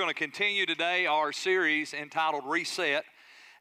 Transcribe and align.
going 0.00 0.08
to 0.08 0.14
continue 0.14 0.64
today 0.64 1.04
our 1.04 1.30
series 1.30 1.92
entitled 1.92 2.42
Reset. 2.46 3.04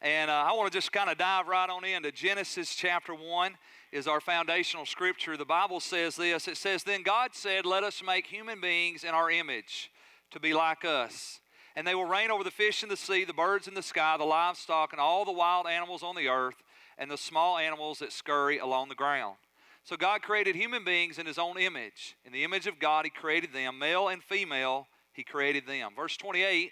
And 0.01 0.31
uh, 0.31 0.45
I 0.47 0.53
want 0.53 0.71
to 0.71 0.77
just 0.77 0.93
kind 0.93 1.09
of 1.09 1.17
dive 1.17 1.49
right 1.49 1.69
on 1.69 1.83
into 1.83 2.13
Genesis 2.13 2.75
chapter 2.75 3.13
1 3.13 3.57
is 3.91 4.07
our 4.07 4.21
foundational 4.21 4.85
scripture. 4.85 5.35
The 5.35 5.43
Bible 5.43 5.81
says 5.81 6.15
this 6.15 6.47
it 6.47 6.55
says, 6.55 6.83
Then 6.85 7.03
God 7.03 7.31
said, 7.33 7.65
Let 7.65 7.83
us 7.83 8.01
make 8.01 8.25
human 8.25 8.61
beings 8.61 9.03
in 9.03 9.09
our 9.09 9.29
image 9.29 9.91
to 10.31 10.39
be 10.39 10.53
like 10.53 10.85
us. 10.85 11.41
And 11.75 11.85
they 11.85 11.93
will 11.93 12.05
reign 12.05 12.31
over 12.31 12.45
the 12.45 12.51
fish 12.51 12.83
in 12.83 12.89
the 12.89 12.95
sea, 12.95 13.25
the 13.25 13.33
birds 13.33 13.67
in 13.67 13.73
the 13.73 13.83
sky, 13.83 14.15
the 14.17 14.23
livestock, 14.23 14.93
and 14.93 15.01
all 15.01 15.25
the 15.25 15.33
wild 15.33 15.67
animals 15.67 16.03
on 16.03 16.15
the 16.15 16.29
earth, 16.29 16.63
and 16.97 17.11
the 17.11 17.17
small 17.17 17.57
animals 17.57 17.99
that 17.99 18.13
scurry 18.13 18.59
along 18.59 18.87
the 18.87 18.95
ground. 18.95 19.35
So 19.83 19.97
God 19.97 20.21
created 20.21 20.55
human 20.55 20.85
beings 20.85 21.19
in 21.19 21.25
His 21.25 21.37
own 21.37 21.59
image. 21.59 22.15
In 22.23 22.31
the 22.31 22.45
image 22.45 22.65
of 22.65 22.79
God, 22.79 23.03
He 23.03 23.11
created 23.11 23.51
them, 23.51 23.77
male 23.77 24.07
and 24.07 24.23
female, 24.23 24.87
He 25.19 25.23
created 25.23 25.67
them. 25.67 25.91
Verse 25.97 26.15
28 26.15 26.71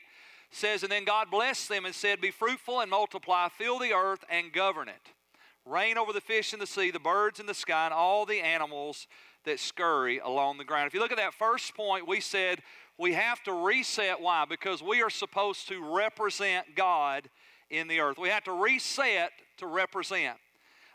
says, 0.51 0.81
And 0.81 0.89
then 0.89 1.03
God 1.03 1.29
blessed 1.29 1.67
them 1.67 1.83
and 1.83 1.93
said, 1.93 2.21
Be 2.21 2.31
fruitful 2.31 2.79
and 2.79 2.89
multiply, 2.89 3.49
fill 3.49 3.77
the 3.77 3.91
earth 3.91 4.23
and 4.31 4.53
govern 4.53 4.87
it. 4.87 5.11
Reign 5.65 5.97
over 5.97 6.13
the 6.13 6.21
fish 6.21 6.53
in 6.53 6.59
the 6.59 6.65
sea, 6.65 6.89
the 6.89 6.97
birds 6.97 7.41
in 7.41 7.45
the 7.45 7.53
sky, 7.53 7.83
and 7.83 7.93
all 7.93 8.25
the 8.25 8.39
animals 8.39 9.07
that 9.43 9.59
scurry 9.59 10.19
along 10.19 10.59
the 10.59 10.63
ground. 10.63 10.87
If 10.87 10.93
you 10.93 11.01
look 11.01 11.11
at 11.11 11.17
that 11.17 11.33
first 11.33 11.75
point, 11.75 12.07
we 12.07 12.21
said 12.21 12.61
we 12.97 13.15
have 13.15 13.43
to 13.43 13.51
reset. 13.51 14.21
Why? 14.21 14.45
Because 14.47 14.81
we 14.81 15.01
are 15.01 15.09
supposed 15.09 15.67
to 15.67 15.83
represent 15.83 16.67
God 16.73 17.29
in 17.69 17.89
the 17.89 17.99
earth. 17.99 18.17
We 18.17 18.29
have 18.29 18.45
to 18.45 18.53
reset 18.53 19.31
to 19.57 19.67
represent. 19.67 20.37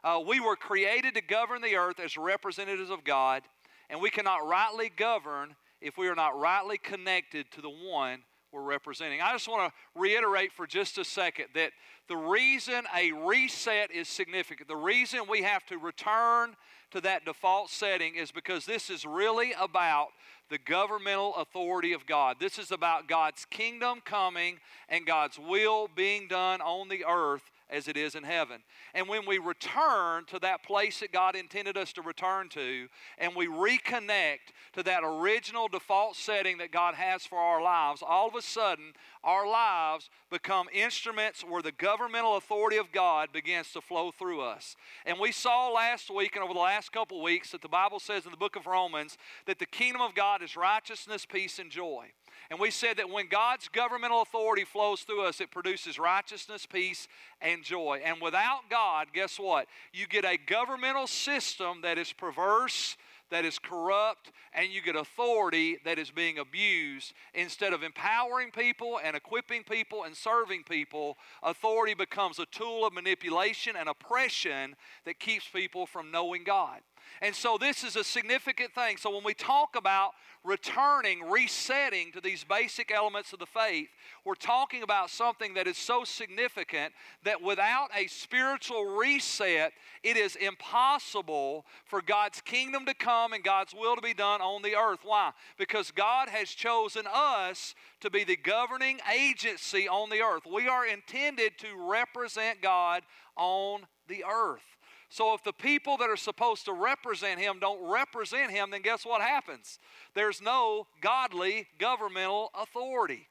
Uh, 0.03 0.23
we 0.27 0.41
were 0.41 0.56
created 0.56 1.16
to 1.16 1.20
govern 1.20 1.61
the 1.61 1.77
earth 1.77 2.00
as 2.00 2.16
representatives 2.16 2.89
of 2.89 3.05
God, 3.05 3.42
and 3.91 4.00
we 4.00 4.09
cannot 4.09 4.48
rightly 4.48 4.91
govern 4.97 5.55
if 5.82 5.98
we 5.98 6.09
are 6.09 6.14
not 6.14 6.38
rightly 6.38 6.78
connected 6.78 7.50
to 7.52 7.60
the 7.60 7.70
one 7.70 8.20
we're 8.52 8.62
representing. 8.62 9.20
I 9.20 9.32
just 9.32 9.48
want 9.48 9.72
to 9.72 10.00
reiterate 10.00 10.52
for 10.52 10.66
just 10.66 10.98
a 10.98 11.05
second 11.05 11.46
that 11.55 11.72
the 12.08 12.16
reason 12.16 12.84
a 12.94 13.12
reset 13.12 13.91
is 13.91 14.08
significant, 14.08 14.69
the 14.69 14.77
reason 14.77 15.20
we 15.28 15.42
have 15.42 15.64
to 15.66 15.78
return 15.78 16.55
to 16.91 17.00
that 17.00 17.24
default 17.24 17.70
setting 17.70 18.14
is 18.14 18.30
because 18.30 18.66
this 18.66 18.91
is 18.91 19.06
really 19.06 19.55
about 19.58 20.08
the 20.50 20.58
governmental 20.58 21.34
authority 21.36 21.94
of 21.94 22.05
God. 22.05 22.36
This 22.39 22.58
is 22.58 22.70
about 22.70 23.08
God's 23.08 23.46
kingdom 23.46 24.02
coming 24.05 24.58
and 24.91 25.06
God's 25.06 25.39
will 25.39 25.89
being 25.94 26.28
done 26.28 26.61
on 26.61 26.89
the 26.89 27.06
earth 27.08 27.50
as 27.73 27.89
it 27.89 27.97
is 27.97 28.15
in 28.15 28.23
heaven. 28.23 28.61
And 28.95 29.09
when 29.09 29.27
we 29.27 29.39
return 29.39 30.25
to 30.27 30.39
that 30.41 30.62
place 30.62 31.01
that 31.01 31.12
God 31.12 31.34
intended 31.34 31.77
us 31.77 31.92
to 31.95 32.03
return 32.03 32.48
to, 32.51 32.89
and 33.19 33.34
we 33.34 33.47
reconnect 33.47 34.53
to 34.75 34.83
that 34.83 35.03
original 35.03 35.69
default 35.69 36.17
setting 36.17 36.59
that 36.59 36.70
God 36.70 36.95
has 36.95 37.25
for 37.25 37.39
our 37.39 37.62
lives, 37.62 38.03
all 38.06 38.29
of 38.29 38.34
a 38.34 38.42
sudden 38.42 38.92
our 39.25 39.48
lives 39.48 40.11
become 40.31 40.67
instruments 40.73 41.42
where 41.42 41.62
the 41.62 41.73
governmental 41.73 42.37
authority 42.37 42.77
of 42.77 42.92
God 42.92 43.31
begins 43.33 43.73
to 43.73 43.81
flow 43.81 44.11
through 44.11 44.41
us. 44.41 44.77
And 45.07 45.19
we 45.20 45.33
saw 45.33 45.70
last 45.70 46.11
week 46.11 46.34
and 46.34 46.45
over 46.45 46.55
the 46.55 46.61
last 46.61 46.92
couple 46.92 47.23
weeks 47.23 47.53
that 47.53 47.62
the 47.62 47.69
Bible 47.69 48.01
says 48.01 48.25
in 48.25 48.31
the 48.31 48.36
book 48.36 48.57
of 48.57 48.67
Romans 48.67 49.17
that 49.47 49.59
the 49.59 49.67
kingdom 49.67 50.03
of 50.03 50.14
God 50.14 50.42
is 50.42 50.57
righteousness, 50.57 51.25
peace, 51.25 51.59
and 51.59 51.70
joy. 51.70 52.07
And 52.53 52.61
we 52.61 52.70
said 52.70 52.98
that 52.98 53.08
when 53.08 53.28
God's 53.28 53.69
governmental 53.69 54.20
authority 54.20 54.64
flows 54.64 55.00
through 55.00 55.25
us, 55.25 55.41
it 55.41 55.50
produces 55.50 55.98
righteousness, 55.98 56.67
peace, 56.67 57.08
and 57.41 57.64
joy. 57.64 58.03
And 58.05 58.20
without 58.20 58.69
God, 58.69 59.06
guess 59.14 59.39
what? 59.39 59.69
You 59.91 60.06
get 60.06 60.27
a 60.27 60.36
governmental 60.36 61.06
system 61.06 61.80
that 61.80 61.97
is 61.97 62.12
perverse, 62.12 62.98
that 63.30 63.47
is 63.47 63.58
corrupt, 63.58 64.33
and 64.53 64.70
you 64.70 64.83
get 64.83 64.97
authority 64.97 65.78
that 65.86 65.98
is 65.98 66.11
being 66.11 66.36
abused. 66.36 67.14
Instead 67.33 67.73
of 67.73 67.83
empowering 67.83 68.50
people 68.50 69.00
and 69.03 69.17
equipping 69.17 69.62
people 69.62 70.05
and 70.05 70.14
serving 70.14 70.64
people, 70.64 71.17
authority 71.42 71.95
becomes 71.95 72.39
a 72.39 72.45
tool 72.45 72.86
of 72.86 72.92
manipulation 72.92 73.77
and 73.77 73.89
oppression 73.89 74.77
that 75.06 75.19
keeps 75.19 75.48
people 75.48 75.86
from 75.86 76.11
knowing 76.11 76.45
God. 76.45 76.83
And 77.20 77.35
so 77.35 77.57
this 77.58 77.85
is 77.85 77.96
a 77.96 78.05
significant 78.05 78.74
thing. 78.74 78.96
So 78.96 79.11
when 79.14 79.24
we 79.24 79.35
talk 79.35 79.77
about 79.77 80.13
returning, 80.45 81.30
resetting 81.30 82.11
to 82.13 82.20
these 82.20 82.42
basic 82.42 82.90
elements 82.90 83.33
of 83.33 83.39
the 83.39 83.46
faith, 83.46 83.89
we're 84.24 84.35
talking 84.35 84.83
about 84.83 85.11
something 85.11 85.55
that 85.55 85.67
is 85.67 85.77
so 85.77 86.05
significant 86.05 86.92
that 87.24 87.40
without 87.40 87.89
a 87.96 88.07
spiritual 88.08 88.96
reset, 88.96 89.73
it 90.02 90.17
is 90.17 90.36
impossible 90.36 91.64
for 91.85 92.02
God's 92.02 92.40
kingdom 92.40 92.86
to 92.86 92.95
come 92.95 93.33
and 93.33 93.45
God's 93.45 93.74
will 93.74 93.95
to 93.95 94.02
be 94.02 94.14
done 94.14 94.40
on 94.40 94.63
the 94.63 94.77
earth. 94.77 95.01
Why? 95.05 95.30
Because 95.58 95.90
God 95.90 96.29
has 96.29 96.48
chosen 96.48 97.05
us 97.13 97.74
to 98.01 98.11
be 98.11 98.24
the 98.24 98.36
governing 98.36 98.98
agency 99.13 99.89
on 99.89 100.11
the 100.11 100.23
earth. 100.23 100.42
We 100.52 100.67
are 100.69 100.86
intended 100.86 101.58
to 101.58 101.69
represent 101.89 102.61
God 102.61 103.02
on 103.36 103.83
the 104.08 104.24
earth. 104.24 104.63
So 105.12 105.34
if 105.34 105.45
the 105.45 105.52
people 105.52 105.98
that 105.98 106.08
are 106.08 106.17
supposed 106.17 106.64
to 106.64 106.73
represent 106.73 107.39
him 107.39 107.58
don't 107.61 107.86
represent 107.86 108.50
him, 108.50 108.70
then 108.70 108.80
guess 108.80 109.05
what 109.05 109.20
happens? 109.20 109.78
There's 110.14 110.40
no 110.40 110.86
godly 111.02 111.67
governmental 111.78 112.50
authority. 112.55 113.28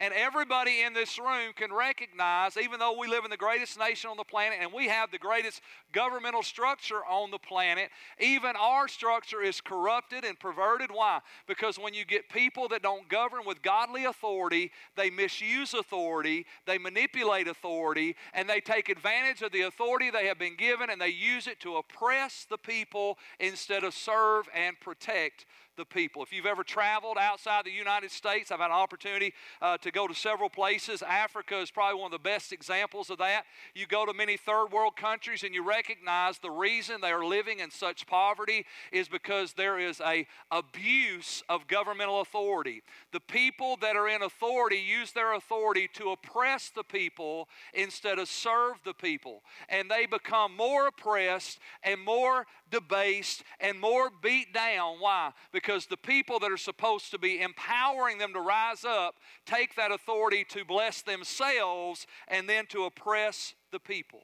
And 0.00 0.14
everybody 0.14 0.80
in 0.80 0.94
this 0.94 1.18
room 1.18 1.52
can 1.54 1.70
recognize, 1.70 2.56
even 2.56 2.80
though 2.80 2.98
we 2.98 3.06
live 3.06 3.24
in 3.24 3.30
the 3.30 3.36
greatest 3.36 3.78
nation 3.78 4.08
on 4.08 4.16
the 4.16 4.24
planet 4.24 4.58
and 4.62 4.72
we 4.72 4.88
have 4.88 5.10
the 5.10 5.18
greatest 5.18 5.60
governmental 5.92 6.42
structure 6.42 7.04
on 7.04 7.30
the 7.30 7.38
planet, 7.38 7.90
even 8.18 8.52
our 8.58 8.88
structure 8.88 9.42
is 9.42 9.60
corrupted 9.60 10.24
and 10.24 10.40
perverted. 10.40 10.90
Why? 10.90 11.20
Because 11.46 11.78
when 11.78 11.92
you 11.92 12.06
get 12.06 12.30
people 12.30 12.66
that 12.68 12.82
don't 12.82 13.10
govern 13.10 13.42
with 13.44 13.60
godly 13.60 14.06
authority, 14.06 14.72
they 14.96 15.10
misuse 15.10 15.74
authority, 15.74 16.46
they 16.64 16.78
manipulate 16.78 17.46
authority, 17.46 18.16
and 18.32 18.48
they 18.48 18.60
take 18.60 18.88
advantage 18.88 19.42
of 19.42 19.52
the 19.52 19.62
authority 19.62 20.08
they 20.08 20.28
have 20.28 20.38
been 20.38 20.56
given 20.56 20.88
and 20.88 20.98
they 20.98 21.08
use 21.08 21.46
it 21.46 21.60
to 21.60 21.76
oppress 21.76 22.46
the 22.48 22.56
people 22.56 23.18
instead 23.38 23.84
of 23.84 23.92
serve 23.92 24.48
and 24.54 24.80
protect 24.80 25.44
the 25.80 25.84
people. 25.86 26.22
If 26.22 26.30
you've 26.30 26.44
ever 26.44 26.62
traveled 26.62 27.16
outside 27.18 27.64
the 27.64 27.70
United 27.70 28.10
States, 28.10 28.52
I've 28.52 28.60
had 28.60 28.66
an 28.66 28.72
opportunity 28.72 29.32
uh, 29.62 29.78
to 29.78 29.90
go 29.90 30.06
to 30.06 30.14
several 30.14 30.50
places. 30.50 31.02
Africa 31.02 31.58
is 31.58 31.70
probably 31.70 31.98
one 31.98 32.12
of 32.12 32.22
the 32.22 32.28
best 32.28 32.52
examples 32.52 33.08
of 33.08 33.16
that. 33.16 33.44
You 33.74 33.86
go 33.86 34.04
to 34.04 34.12
many 34.12 34.36
third 34.36 34.66
world 34.72 34.94
countries 34.94 35.42
and 35.42 35.54
you 35.54 35.66
recognize 35.66 36.38
the 36.38 36.50
reason 36.50 37.00
they 37.00 37.12
are 37.12 37.24
living 37.24 37.60
in 37.60 37.70
such 37.70 38.06
poverty 38.06 38.66
is 38.92 39.08
because 39.08 39.54
there 39.54 39.78
is 39.78 40.02
a 40.02 40.26
abuse 40.50 41.42
of 41.48 41.66
governmental 41.66 42.20
authority. 42.20 42.82
The 43.12 43.20
people 43.20 43.78
that 43.80 43.96
are 43.96 44.08
in 44.08 44.20
authority 44.22 44.84
use 44.86 45.12
their 45.12 45.32
authority 45.32 45.88
to 45.94 46.10
oppress 46.10 46.68
the 46.68 46.84
people 46.84 47.48
instead 47.72 48.18
of 48.18 48.28
serve 48.28 48.74
the 48.84 48.92
people. 48.92 49.42
And 49.70 49.90
they 49.90 50.04
become 50.04 50.54
more 50.54 50.88
oppressed 50.88 51.58
and 51.82 51.98
more 52.04 52.46
debased 52.70 53.44
and 53.60 53.80
more 53.80 54.10
beat 54.22 54.52
down. 54.52 54.96
Why? 55.00 55.32
Because 55.52 55.69
because 55.70 55.86
the 55.86 55.96
people 55.96 56.40
that 56.40 56.50
are 56.50 56.56
supposed 56.56 57.12
to 57.12 57.18
be 57.18 57.40
empowering 57.40 58.18
them 58.18 58.32
to 58.32 58.40
rise 58.40 58.84
up 58.84 59.14
take 59.46 59.76
that 59.76 59.92
authority 59.92 60.44
to 60.48 60.64
bless 60.64 61.00
themselves 61.02 62.08
and 62.26 62.48
then 62.48 62.66
to 62.66 62.86
oppress 62.86 63.54
the 63.70 63.78
people. 63.78 64.22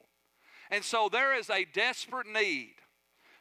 And 0.69 0.83
so 0.83 1.07
there 1.09 1.37
is 1.37 1.49
a 1.49 1.63
desperate 1.63 2.27
need 2.27 2.73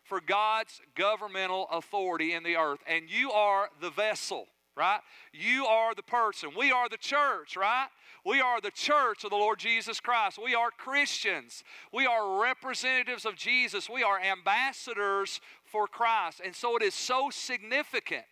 for 0.05 0.21
God's 0.21 0.81
governmental 0.95 1.67
authority 1.73 2.33
in 2.33 2.45
the 2.45 2.55
earth, 2.55 2.79
and 2.87 3.11
you 3.11 3.33
are 3.33 3.71
the 3.81 3.91
vessel 3.91 4.47
right? 4.77 5.01
You 5.33 5.65
are 5.65 5.95
the 5.95 6.03
person. 6.03 6.51
We 6.57 6.71
are 6.71 6.87
the 6.89 6.99
church, 6.99 7.57
right? 7.57 7.89
We 8.27 8.41
are 8.41 8.61
the 8.61 8.73
church 8.73 9.23
of 9.23 9.31
the 9.31 9.37
Lord 9.37 9.61
Jesus 9.61 10.01
Christ. 10.01 10.37
We 10.43 10.57
are 10.57 10.73
Christians. 10.73 11.63
We 11.93 12.07
are 12.07 12.43
representatives 12.43 13.25
of 13.25 13.37
Jesus. 13.37 13.89
We 13.89 14.03
are 14.03 14.21
ambassadors 14.21 15.41
for 15.65 15.87
Christ. 15.87 16.41
And 16.45 16.53
so 16.53 16.77
it 16.77 16.83
is 16.83 16.93
so 16.93 17.31
significant 17.31 18.25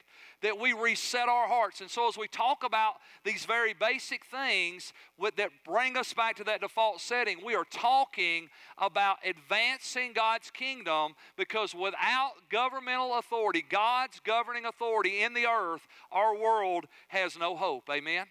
that 0.42 0.58
we 0.58 0.72
reset 0.72 1.28
our 1.28 1.46
hearts. 1.46 1.80
And 1.80 1.88
so, 1.88 2.08
as 2.08 2.18
we 2.18 2.26
talk 2.26 2.64
about 2.64 2.94
these 3.22 3.44
very 3.44 3.72
basic 3.72 4.24
things 4.24 4.92
that 5.36 5.50
bring 5.64 5.96
us 5.96 6.12
back 6.12 6.34
to 6.36 6.44
that 6.44 6.60
default 6.60 7.00
setting, 7.00 7.38
we 7.44 7.54
are 7.54 7.64
talking 7.70 8.48
about 8.78 9.18
advancing 9.24 10.12
God's 10.12 10.50
kingdom 10.50 11.14
because 11.36 11.72
without 11.72 12.32
governmental 12.50 13.16
authority, 13.16 13.64
God's 13.66 14.18
governing 14.18 14.66
authority 14.66 15.22
in 15.22 15.34
the 15.34 15.46
earth, 15.46 15.86
our 16.10 16.36
world 16.36 16.86
has 17.08 17.38
no 17.38 17.54
hope. 17.54 17.88
Amen? 17.88 18.26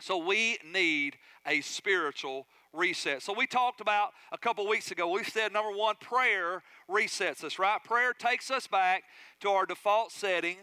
So, 0.00 0.18
we 0.18 0.58
need 0.64 1.16
a 1.46 1.60
spiritual 1.60 2.46
reset. 2.72 3.22
So 3.22 3.32
we 3.32 3.46
talked 3.46 3.80
about 3.80 4.10
a 4.32 4.38
couple 4.38 4.66
weeks 4.68 4.90
ago, 4.90 5.10
we 5.10 5.24
said 5.24 5.52
number 5.52 5.76
one, 5.76 5.96
prayer 6.00 6.62
resets 6.88 7.42
us, 7.42 7.58
right? 7.58 7.82
Prayer 7.82 8.12
takes 8.12 8.50
us 8.50 8.66
back 8.66 9.02
to 9.40 9.50
our 9.50 9.66
default 9.66 10.12
setting 10.12 10.56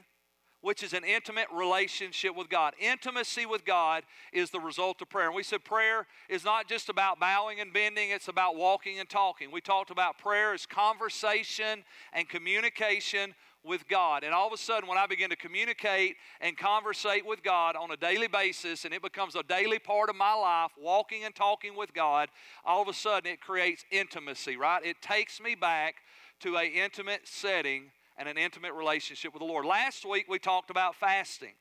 which 0.61 0.83
is 0.83 0.93
an 0.93 1.03
intimate 1.03 1.47
relationship 1.53 2.35
with 2.35 2.49
God. 2.49 2.73
Intimacy 2.79 3.45
with 3.45 3.63
God 3.63 4.03
is 4.33 4.49
the 4.49 4.59
result 4.59 5.01
of 5.01 5.09
prayer. 5.09 5.27
And 5.27 5.35
we 5.35 5.43
said 5.43 5.63
prayer 5.63 6.07
is 6.29 6.43
not 6.43 6.67
just 6.67 6.89
about 6.89 7.19
bowing 7.19 7.59
and 7.59 7.71
bending, 7.71 8.09
it's 8.09 8.27
about 8.27 8.55
walking 8.55 8.99
and 8.99 9.07
talking. 9.07 9.51
We 9.51 9.61
talked 9.61 9.91
about 9.91 10.17
prayer 10.17 10.53
as 10.53 10.65
conversation 10.65 11.83
and 12.11 12.27
communication 12.27 13.35
with 13.63 13.87
God. 13.87 14.23
And 14.23 14.33
all 14.33 14.47
of 14.47 14.53
a 14.53 14.57
sudden, 14.57 14.87
when 14.87 14.97
I 14.97 15.07
begin 15.07 15.29
to 15.29 15.35
communicate 15.35 16.15
and 16.41 16.57
conversate 16.57 17.25
with 17.25 17.43
God 17.43 17.75
on 17.75 17.91
a 17.91 17.97
daily 17.97 18.27
basis, 18.27 18.85
and 18.85 18.93
it 18.93 19.01
becomes 19.01 19.35
a 19.35 19.43
daily 19.43 19.79
part 19.79 20.09
of 20.09 20.15
my 20.15 20.33
life, 20.33 20.71
walking 20.79 21.23
and 21.23 21.35
talking 21.35 21.75
with 21.75 21.93
God, 21.93 22.29
all 22.65 22.81
of 22.81 22.87
a 22.87 22.93
sudden 22.93 23.31
it 23.31 23.41
creates 23.41 23.85
intimacy, 23.91 24.57
right? 24.57 24.85
It 24.85 25.01
takes 25.01 25.41
me 25.41 25.55
back 25.55 25.95
to 26.41 26.55
an 26.57 26.71
intimate 26.71 27.27
setting 27.27 27.91
and 28.17 28.27
an 28.27 28.37
intimate 28.37 28.73
relationship 28.73 29.33
with 29.33 29.41
the 29.41 29.47
Lord. 29.47 29.65
Last 29.65 30.05
week 30.05 30.25
we 30.29 30.39
talked 30.39 30.69
about 30.69 30.95
fasting. 30.95 31.53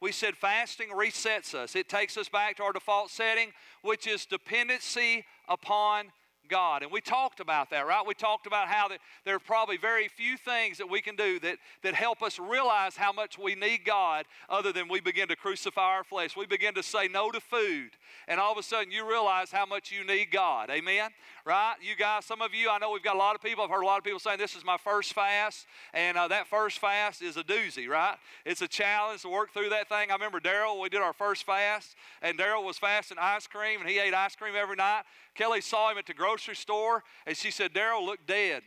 We 0.00 0.10
said 0.10 0.36
fasting 0.36 0.88
resets 0.88 1.54
us. 1.54 1.76
It 1.76 1.88
takes 1.88 2.16
us 2.16 2.28
back 2.28 2.56
to 2.56 2.64
our 2.64 2.72
default 2.72 3.10
setting, 3.10 3.52
which 3.82 4.08
is 4.08 4.26
dependency 4.26 5.24
upon 5.48 6.06
God. 6.48 6.82
And 6.82 6.92
we 6.92 7.00
talked 7.00 7.40
about 7.40 7.70
that, 7.70 7.86
right? 7.86 8.06
We 8.06 8.14
talked 8.14 8.46
about 8.46 8.68
how 8.68 8.88
that 8.88 8.98
there 9.24 9.34
are 9.34 9.40
probably 9.40 9.76
very 9.76 10.08
few 10.08 10.36
things 10.36 10.78
that 10.78 10.88
we 10.88 11.00
can 11.00 11.16
do 11.16 11.38
that, 11.40 11.58
that 11.82 11.94
help 11.94 12.22
us 12.22 12.38
realize 12.38 12.96
how 12.96 13.12
much 13.12 13.38
we 13.38 13.54
need 13.54 13.84
God 13.84 14.26
other 14.48 14.72
than 14.72 14.88
we 14.88 15.00
begin 15.00 15.28
to 15.28 15.36
crucify 15.36 15.82
our 15.82 16.04
flesh. 16.04 16.36
We 16.36 16.46
begin 16.46 16.74
to 16.74 16.82
say 16.82 17.08
no 17.08 17.30
to 17.30 17.40
food, 17.40 17.90
and 18.28 18.38
all 18.40 18.52
of 18.52 18.58
a 18.58 18.62
sudden 18.62 18.92
you 18.92 19.08
realize 19.08 19.50
how 19.50 19.66
much 19.66 19.90
you 19.90 20.06
need 20.06 20.30
God. 20.30 20.70
Amen? 20.70 21.10
Right? 21.44 21.74
You 21.80 21.96
guys, 21.96 22.24
some 22.24 22.40
of 22.42 22.54
you, 22.54 22.70
I 22.70 22.78
know 22.78 22.90
we've 22.92 23.02
got 23.02 23.16
a 23.16 23.18
lot 23.18 23.34
of 23.34 23.42
people, 23.42 23.64
I've 23.64 23.70
heard 23.70 23.82
a 23.82 23.86
lot 23.86 23.98
of 23.98 24.04
people 24.04 24.20
saying 24.20 24.38
this 24.38 24.54
is 24.54 24.64
my 24.64 24.76
first 24.76 25.12
fast, 25.12 25.66
and 25.92 26.16
uh, 26.16 26.28
that 26.28 26.46
first 26.46 26.78
fast 26.78 27.22
is 27.22 27.36
a 27.36 27.42
doozy, 27.42 27.88
right? 27.88 28.16
It's 28.44 28.62
a 28.62 28.68
challenge 28.68 29.22
to 29.22 29.28
work 29.28 29.52
through 29.52 29.70
that 29.70 29.88
thing. 29.88 30.10
I 30.10 30.14
remember 30.14 30.40
Daryl, 30.40 30.80
we 30.80 30.88
did 30.88 31.00
our 31.00 31.12
first 31.12 31.44
fast, 31.44 31.96
and 32.20 32.38
Daryl 32.38 32.64
was 32.64 32.78
fasting 32.78 33.18
ice 33.20 33.46
cream, 33.46 33.80
and 33.80 33.88
he 33.88 33.98
ate 33.98 34.14
ice 34.14 34.36
cream 34.36 34.54
every 34.56 34.76
night. 34.76 35.02
Kelly 35.34 35.60
saw 35.60 35.90
him 35.90 35.98
at 35.98 36.06
the 36.06 36.14
grocery 36.14 36.56
store 36.56 37.02
and 37.26 37.36
she 37.36 37.50
said, 37.50 37.72
Daryl 37.72 38.04
looked 38.04 38.26
dead. 38.26 38.62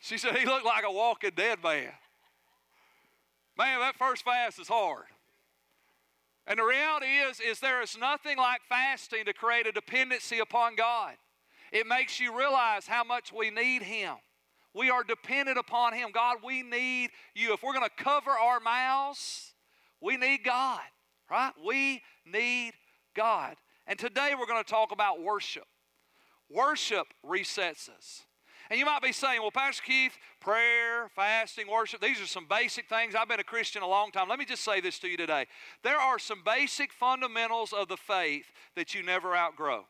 She 0.00 0.18
said, 0.18 0.36
he 0.36 0.46
looked 0.46 0.64
like 0.64 0.84
a 0.84 0.90
walking 0.90 1.32
dead 1.36 1.62
man. 1.62 1.92
Man, 3.56 3.80
that 3.80 3.96
first 3.96 4.24
fast 4.24 4.58
is 4.58 4.68
hard. 4.68 5.04
And 6.46 6.58
the 6.58 6.64
reality 6.64 7.06
is, 7.06 7.38
is 7.38 7.60
there 7.60 7.82
is 7.82 7.96
nothing 7.98 8.38
like 8.38 8.62
fasting 8.68 9.26
to 9.26 9.32
create 9.32 9.66
a 9.66 9.72
dependency 9.72 10.38
upon 10.38 10.74
God. 10.74 11.14
It 11.70 11.86
makes 11.86 12.18
you 12.18 12.36
realize 12.36 12.86
how 12.86 13.04
much 13.04 13.32
we 13.32 13.50
need 13.50 13.82
Him. 13.82 14.14
We 14.74 14.90
are 14.90 15.04
dependent 15.04 15.58
upon 15.58 15.92
Him. 15.92 16.08
God, 16.12 16.38
we 16.44 16.62
need 16.62 17.10
you. 17.34 17.52
If 17.52 17.62
we're 17.62 17.74
going 17.74 17.88
to 17.88 18.02
cover 18.02 18.30
our 18.30 18.58
mouths, 18.58 19.52
we 20.00 20.16
need 20.16 20.42
God, 20.42 20.80
right? 21.30 21.52
We 21.64 22.02
need 22.24 22.72
God. 23.14 23.56
And 23.86 23.98
today 23.98 24.32
we're 24.38 24.46
going 24.46 24.62
to 24.62 24.70
talk 24.70 24.92
about 24.92 25.22
worship. 25.22 25.66
Worship 26.50 27.06
resets 27.24 27.88
us. 27.88 28.24
And 28.70 28.78
you 28.78 28.86
might 28.86 29.02
be 29.02 29.10
saying, 29.10 29.40
well, 29.40 29.50
Pastor 29.50 29.82
Keith, 29.84 30.16
prayer, 30.40 31.08
fasting, 31.16 31.66
worship, 31.68 32.00
these 32.00 32.20
are 32.20 32.26
some 32.26 32.46
basic 32.48 32.88
things. 32.88 33.16
I've 33.16 33.28
been 33.28 33.40
a 33.40 33.44
Christian 33.44 33.82
a 33.82 33.88
long 33.88 34.12
time. 34.12 34.28
Let 34.28 34.38
me 34.38 34.44
just 34.44 34.62
say 34.62 34.80
this 34.80 35.00
to 35.00 35.08
you 35.08 35.16
today. 35.16 35.46
There 35.82 35.98
are 35.98 36.20
some 36.20 36.42
basic 36.44 36.92
fundamentals 36.92 37.72
of 37.72 37.88
the 37.88 37.96
faith 37.96 38.46
that 38.76 38.94
you 38.94 39.02
never 39.02 39.34
outgrow. 39.34 39.86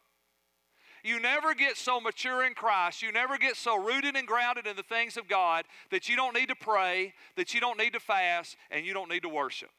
You 1.05 1.21
never 1.21 1.55
get 1.55 1.77
so 1.77 2.01
mature 2.01 2.45
in 2.45 2.55
Christ, 2.55 3.03
you 3.03 3.13
never 3.13 3.39
get 3.39 3.57
so 3.57 3.83
rooted 3.83 4.17
and 4.17 4.27
grounded 4.27 4.67
in 4.67 4.77
the 4.77 4.83
things 4.83 5.17
of 5.17 5.29
God 5.29 5.65
that 5.91 6.09
you 6.09 6.17
don't 6.17 6.35
need 6.35 6.49
to 6.49 6.55
pray, 6.55 7.15
that 7.37 7.55
you 7.55 7.61
don't 7.61 7.79
need 7.79 7.95
to 7.95 8.01
fast, 8.01 8.57
and 8.71 8.85
you 8.85 8.93
don't 8.93 9.11
need 9.11 9.23
to 9.23 9.29
worship. 9.29 9.71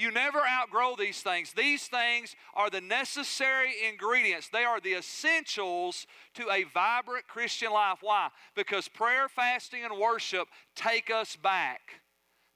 You 0.00 0.10
never 0.10 0.38
outgrow 0.38 0.96
these 0.96 1.20
things. 1.20 1.52
These 1.52 1.86
things 1.86 2.34
are 2.54 2.70
the 2.70 2.80
necessary 2.80 3.74
ingredients, 3.86 4.48
they 4.48 4.64
are 4.64 4.80
the 4.80 4.94
essentials 4.94 6.06
to 6.36 6.50
a 6.50 6.64
vibrant 6.72 7.28
Christian 7.28 7.70
life. 7.70 7.98
Why? 8.00 8.28
Because 8.56 8.88
prayer, 8.88 9.28
fasting, 9.28 9.84
and 9.84 10.00
worship 10.00 10.48
take 10.74 11.10
us 11.10 11.36
back 11.36 12.00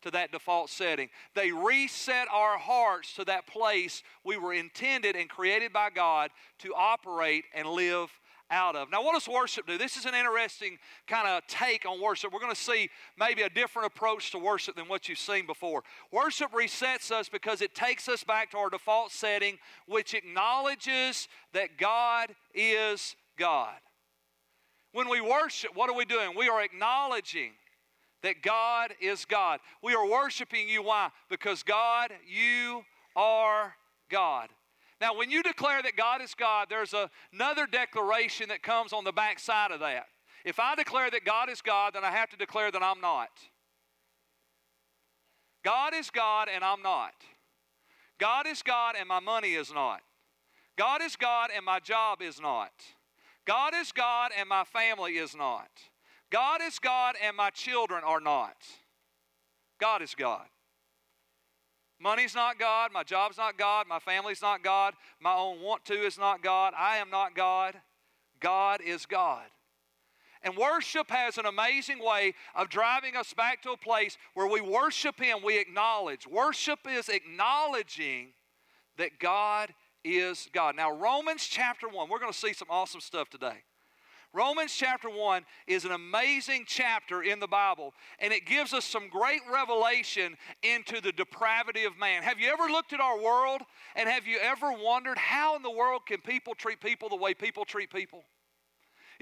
to 0.00 0.10
that 0.12 0.32
default 0.32 0.70
setting. 0.70 1.10
They 1.34 1.52
reset 1.52 2.28
our 2.32 2.56
hearts 2.56 3.14
to 3.16 3.26
that 3.26 3.46
place 3.46 4.02
we 4.24 4.38
were 4.38 4.54
intended 4.54 5.14
and 5.14 5.28
created 5.28 5.70
by 5.70 5.90
God 5.90 6.30
to 6.60 6.72
operate 6.74 7.44
and 7.54 7.68
live 7.68 8.08
out 8.50 8.76
of. 8.76 8.90
Now, 8.90 9.02
what 9.02 9.14
does 9.14 9.28
worship 9.28 9.66
do? 9.66 9.78
This 9.78 9.96
is 9.96 10.04
an 10.04 10.14
interesting 10.14 10.78
kind 11.06 11.28
of 11.28 11.46
take 11.46 11.86
on 11.86 12.00
worship. 12.00 12.32
We're 12.32 12.40
going 12.40 12.54
to 12.54 12.60
see 12.60 12.90
maybe 13.18 13.42
a 13.42 13.48
different 13.48 13.86
approach 13.86 14.30
to 14.32 14.38
worship 14.38 14.76
than 14.76 14.88
what 14.88 15.08
you've 15.08 15.18
seen 15.18 15.46
before. 15.46 15.82
Worship 16.12 16.52
resets 16.52 17.10
us 17.10 17.28
because 17.28 17.62
it 17.62 17.74
takes 17.74 18.08
us 18.08 18.24
back 18.24 18.50
to 18.52 18.58
our 18.58 18.70
default 18.70 19.12
setting, 19.12 19.58
which 19.86 20.14
acknowledges 20.14 21.28
that 21.52 21.78
God 21.78 22.34
is 22.54 23.16
God. 23.38 23.76
When 24.92 25.08
we 25.08 25.20
worship, 25.20 25.70
what 25.74 25.90
are 25.90 25.96
we 25.96 26.04
doing? 26.04 26.36
We 26.36 26.48
are 26.48 26.62
acknowledging 26.62 27.52
that 28.22 28.42
God 28.42 28.94
is 29.00 29.24
God. 29.24 29.60
We 29.82 29.94
are 29.94 30.08
worshiping 30.08 30.68
you. 30.68 30.82
Why? 30.82 31.10
Because 31.28 31.62
God, 31.62 32.10
you 32.26 32.84
are 33.16 33.74
God. 34.10 34.48
Now, 35.04 35.14
when 35.14 35.30
you 35.30 35.42
declare 35.42 35.82
that 35.82 35.98
God 35.98 36.22
is 36.22 36.34
God, 36.34 36.68
there's 36.70 36.94
a, 36.94 37.10
another 37.30 37.66
declaration 37.66 38.48
that 38.48 38.62
comes 38.62 38.94
on 38.94 39.04
the 39.04 39.12
back 39.12 39.38
side 39.38 39.70
of 39.70 39.80
that. 39.80 40.06
If 40.46 40.58
I 40.58 40.74
declare 40.74 41.10
that 41.10 41.26
God 41.26 41.50
is 41.50 41.60
God, 41.60 41.92
then 41.92 42.04
I 42.04 42.10
have 42.10 42.30
to 42.30 42.38
declare 42.38 42.70
that 42.70 42.82
I'm 42.82 43.02
not. 43.02 43.28
God 45.62 45.92
is 45.92 46.08
God 46.08 46.48
and 46.50 46.64
I'm 46.64 46.80
not. 46.80 47.12
God 48.18 48.46
is 48.46 48.62
God 48.62 48.94
and 48.98 49.06
my 49.06 49.20
money 49.20 49.52
is 49.52 49.70
not. 49.74 50.00
God 50.78 51.02
is 51.02 51.16
God 51.16 51.50
and 51.54 51.66
my 51.66 51.80
job 51.80 52.22
is 52.22 52.40
not. 52.40 52.72
God 53.44 53.74
is 53.74 53.92
God 53.92 54.30
and 54.34 54.48
my 54.48 54.64
family 54.64 55.18
is 55.18 55.36
not. 55.36 55.68
God 56.30 56.62
is 56.62 56.78
God 56.78 57.16
and 57.22 57.36
my 57.36 57.50
children 57.50 58.02
are 58.06 58.20
not. 58.20 58.56
God 59.78 60.00
is 60.00 60.14
God. 60.14 60.46
Money's 62.00 62.34
not 62.34 62.58
God. 62.58 62.92
My 62.92 63.02
job's 63.02 63.36
not 63.36 63.56
God. 63.56 63.86
My 63.88 63.98
family's 63.98 64.42
not 64.42 64.62
God. 64.62 64.94
My 65.20 65.34
own 65.34 65.60
want 65.60 65.84
to 65.86 65.94
is 65.94 66.18
not 66.18 66.42
God. 66.42 66.74
I 66.78 66.96
am 66.98 67.10
not 67.10 67.34
God. 67.34 67.76
God 68.40 68.80
is 68.84 69.06
God. 69.06 69.44
And 70.42 70.56
worship 70.56 71.10
has 71.10 71.38
an 71.38 71.46
amazing 71.46 72.04
way 72.04 72.34
of 72.54 72.68
driving 72.68 73.16
us 73.16 73.32
back 73.32 73.62
to 73.62 73.70
a 73.70 73.76
place 73.78 74.18
where 74.34 74.46
we 74.46 74.60
worship 74.60 75.18
Him, 75.18 75.38
we 75.42 75.58
acknowledge. 75.58 76.26
Worship 76.26 76.80
is 76.86 77.08
acknowledging 77.08 78.28
that 78.98 79.18
God 79.18 79.72
is 80.04 80.48
God. 80.52 80.76
Now, 80.76 80.92
Romans 80.92 81.46
chapter 81.46 81.88
1, 81.88 82.10
we're 82.10 82.18
going 82.18 82.32
to 82.32 82.38
see 82.38 82.52
some 82.52 82.68
awesome 82.68 83.00
stuff 83.00 83.30
today. 83.30 83.62
Romans 84.34 84.74
chapter 84.74 85.08
1 85.08 85.44
is 85.68 85.84
an 85.84 85.92
amazing 85.92 86.64
chapter 86.66 87.22
in 87.22 87.38
the 87.38 87.46
Bible, 87.46 87.94
and 88.18 88.32
it 88.32 88.46
gives 88.46 88.72
us 88.72 88.84
some 88.84 89.08
great 89.08 89.42
revelation 89.50 90.36
into 90.64 91.00
the 91.00 91.12
depravity 91.12 91.84
of 91.84 91.96
man. 91.98 92.24
Have 92.24 92.40
you 92.40 92.50
ever 92.52 92.64
looked 92.64 92.92
at 92.92 93.00
our 93.00 93.20
world 93.22 93.62
and 93.94 94.08
have 94.08 94.26
you 94.26 94.38
ever 94.42 94.72
wondered 94.72 95.18
how 95.18 95.54
in 95.54 95.62
the 95.62 95.70
world 95.70 96.02
can 96.06 96.20
people 96.20 96.54
treat 96.54 96.80
people 96.80 97.08
the 97.08 97.16
way 97.16 97.32
people 97.32 97.64
treat 97.64 97.92
people? 97.92 98.24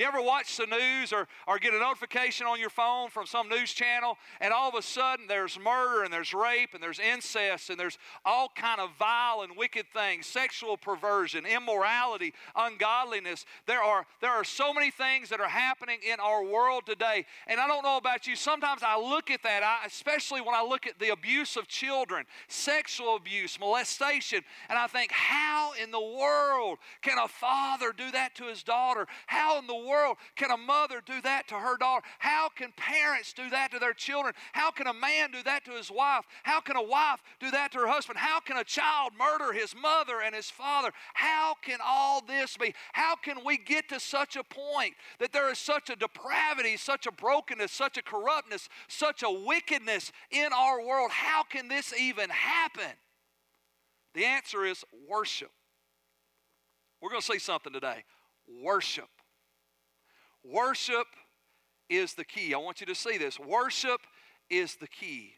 You 0.03 0.09
ever 0.09 0.21
watch 0.21 0.57
the 0.57 0.67
news 0.67 1.13
or, 1.13 1.29
or 1.47 1.61
get 1.61 1.75
a 1.75 1.79
notification 1.79 2.45
on 2.45 2.59
your 2.59 2.71
phone 2.71 3.09
from 3.09 3.25
some 3.25 3.49
news 3.49 3.73
channel 3.73 4.19
and 4.41 4.53
all 4.53 4.69
of 4.69 4.75
a 4.75 4.83
sudden 4.83 5.29
there's 5.29 5.57
murder 5.61 6.03
and 6.03 6.13
there's 6.13 6.35
rape 6.35 6.71
and 6.75 6.83
there's 6.83 6.99
incest 6.99 7.71
and 7.71 7.79
there's 7.79 7.99
all 8.25 8.51
kind 8.57 8.81
of 8.81 8.91
vile 8.99 9.43
and 9.43 9.57
wicked 9.57 9.87
things, 9.95 10.27
sexual 10.27 10.77
perversion, 10.77 11.47
immorality, 11.47 12.35
ungodliness. 12.57 13.47
There 13.67 13.81
are, 13.81 14.05
there 14.21 14.33
are 14.33 14.43
so 14.43 14.75
many 14.75 14.91
things 14.91 15.29
that 15.29 15.41
are 15.41 15.47
happening 15.47 16.01
in 16.03 16.19
our 16.19 16.45
world 16.45 16.83
today. 16.85 17.25
And 17.47 17.61
I 17.61 17.69
don't 17.69 17.85
know 17.85 17.97
about 17.97 18.27
you, 18.27 18.35
sometimes 18.35 18.83
I 18.83 18.99
look 18.99 19.31
at 19.31 19.45
that, 19.45 19.63
I, 19.63 19.87
especially 19.87 20.41
when 20.41 20.57
I 20.57 20.65
look 20.65 20.89
at 20.89 20.99
the 20.99 21.11
abuse 21.11 21.57
of 21.57 21.69
children, 21.69 22.25
sexual 22.49 23.15
abuse, 23.15 23.57
molestation, 23.61 24.41
and 24.69 24.77
I 24.77 24.89
think, 24.89 25.13
how 25.13 25.75
in 25.81 25.93
the 25.93 26.01
world 26.01 26.79
can 27.03 27.19
a 27.19 27.29
father 27.29 27.93
do 27.97 28.11
that 28.11 28.35
to 28.35 28.49
his 28.49 28.65
daughter? 28.65 29.07
How 29.29 29.61
in 29.61 29.69
the 29.69 29.77
world 29.77 29.92
can 30.37 30.51
a 30.51 30.57
mother 30.57 31.03
do 31.05 31.21
that 31.23 31.49
to 31.49 31.55
her 31.55 31.77
daughter? 31.77 32.05
How 32.19 32.49
can 32.49 32.73
parents 32.77 33.33
do 33.33 33.49
that 33.51 33.71
to 33.73 33.79
their 33.79 33.93
children? 33.93 34.35
How 34.53 34.71
can 34.71 34.87
a 34.87 34.93
man 34.93 35.31
do 35.31 35.43
that 35.45 35.65
to 35.65 35.73
his 35.73 35.91
wife? 35.91 36.25
How 36.43 36.61
can 36.61 36.77
a 36.77 36.83
wife 36.83 37.23
do 37.41 37.51
that 37.51 37.73
to 37.73 37.79
her 37.79 37.87
husband? 37.87 38.19
How 38.19 38.41
can 38.41 38.57
a 38.57 38.65
child 38.65 39.13
murder 39.19 39.53
his 39.53 39.75
mother 39.75 40.21
and 40.25 40.35
his 40.35 40.51
father? 40.51 40.91
How 41.15 41.55
can 41.63 41.79
all 41.85 42.21
this 42.21 42.57
be? 42.57 42.75
How 42.93 43.17
can 43.17 43.45
we 43.45 43.59
get 43.59 43.89
to 43.91 44.01
such 44.01 44.37
a 44.37 44.45
point 44.45 44.95
that 45.19 45.33
there 45.33 45.51
is 45.51 45.59
such 45.59 45.91
a 45.91 45.97
depravity, 45.97 46.77
such 46.77 47.07
a 47.07 47.13
brokenness, 47.13 47.73
such 47.73 47.97
a 47.97 48.03
corruptness, 48.03 48.69
such 48.89 49.23
a 49.23 49.31
wickedness 49.31 50.13
in 50.31 50.53
our 50.53 50.85
world? 50.85 51.11
How 51.11 51.43
can 51.43 51.69
this 51.69 51.93
even 51.99 52.31
happen? 52.31 52.93
The 54.15 54.25
answer 54.25 54.65
is 54.65 54.85
worship. 55.09 55.51
We're 57.01 57.11
going 57.11 57.23
to 57.23 57.33
see 57.33 57.39
something 57.39 57.73
today. 57.73 58.05
Worship. 58.63 59.09
Worship 60.45 61.07
is 61.89 62.15
the 62.15 62.25
key. 62.25 62.55
I 62.55 62.59
want 62.59 62.81
you 62.81 62.87
to 62.87 62.95
see 62.95 63.19
this. 63.19 63.39
Worship 63.39 64.01
is 64.51 64.77
the 64.77 64.89
key 64.89 65.35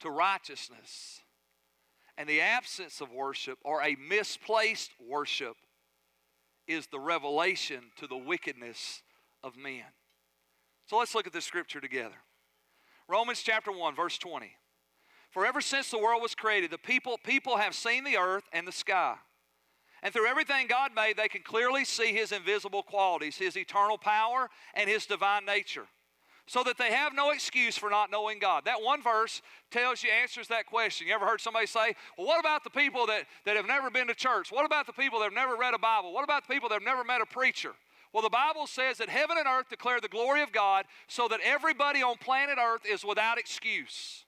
to 0.00 0.10
righteousness. 0.10 1.20
And 2.18 2.28
the 2.28 2.40
absence 2.40 3.00
of 3.00 3.10
worship 3.10 3.58
or 3.64 3.82
a 3.82 3.96
misplaced 3.96 4.90
worship 5.00 5.56
is 6.66 6.86
the 6.86 7.00
revelation 7.00 7.84
to 7.96 8.06
the 8.06 8.16
wickedness 8.16 9.02
of 9.42 9.56
men. 9.56 9.84
So 10.86 10.98
let's 10.98 11.14
look 11.14 11.26
at 11.26 11.32
this 11.32 11.44
scripture 11.44 11.80
together. 11.80 12.14
Romans 13.08 13.42
chapter 13.42 13.72
1, 13.72 13.94
verse 13.94 14.18
20. 14.18 14.52
For 15.30 15.46
ever 15.46 15.60
since 15.60 15.90
the 15.90 15.98
world 15.98 16.22
was 16.22 16.34
created, 16.34 16.70
the 16.70 16.78
people, 16.78 17.18
people 17.24 17.56
have 17.56 17.74
seen 17.74 18.04
the 18.04 18.18
earth 18.18 18.44
and 18.52 18.66
the 18.66 18.72
sky. 18.72 19.16
And 20.02 20.12
through 20.12 20.26
everything 20.26 20.66
God 20.66 20.90
made, 20.96 21.16
they 21.16 21.28
can 21.28 21.42
clearly 21.42 21.84
see 21.84 22.12
His 22.12 22.32
invisible 22.32 22.82
qualities, 22.82 23.36
His 23.36 23.56
eternal 23.56 23.98
power, 23.98 24.50
and 24.74 24.90
His 24.90 25.06
divine 25.06 25.44
nature. 25.44 25.86
So 26.46 26.64
that 26.64 26.76
they 26.76 26.92
have 26.92 27.14
no 27.14 27.30
excuse 27.30 27.78
for 27.78 27.88
not 27.88 28.10
knowing 28.10 28.40
God. 28.40 28.64
That 28.64 28.82
one 28.82 29.00
verse 29.00 29.42
tells 29.70 30.02
you, 30.02 30.10
answers 30.10 30.48
that 30.48 30.66
question. 30.66 31.06
You 31.06 31.14
ever 31.14 31.24
heard 31.24 31.40
somebody 31.40 31.66
say, 31.66 31.94
Well, 32.18 32.26
what 32.26 32.40
about 32.40 32.64
the 32.64 32.70
people 32.70 33.06
that, 33.06 33.26
that 33.46 33.56
have 33.56 33.66
never 33.66 33.90
been 33.90 34.08
to 34.08 34.14
church? 34.14 34.50
What 34.50 34.66
about 34.66 34.86
the 34.86 34.92
people 34.92 35.20
that 35.20 35.26
have 35.26 35.32
never 35.32 35.54
read 35.54 35.72
a 35.72 35.78
Bible? 35.78 36.12
What 36.12 36.24
about 36.24 36.48
the 36.48 36.52
people 36.52 36.68
that 36.70 36.74
have 36.74 36.82
never 36.82 37.04
met 37.04 37.20
a 37.20 37.26
preacher? 37.26 37.72
Well, 38.12 38.24
the 38.24 38.28
Bible 38.28 38.66
says 38.66 38.98
that 38.98 39.08
heaven 39.08 39.38
and 39.38 39.46
earth 39.46 39.70
declare 39.70 40.00
the 40.00 40.08
glory 40.08 40.42
of 40.42 40.52
God 40.52 40.84
so 41.06 41.28
that 41.28 41.40
everybody 41.42 42.02
on 42.02 42.16
planet 42.18 42.58
earth 42.60 42.82
is 42.90 43.04
without 43.04 43.38
excuse. 43.38 44.24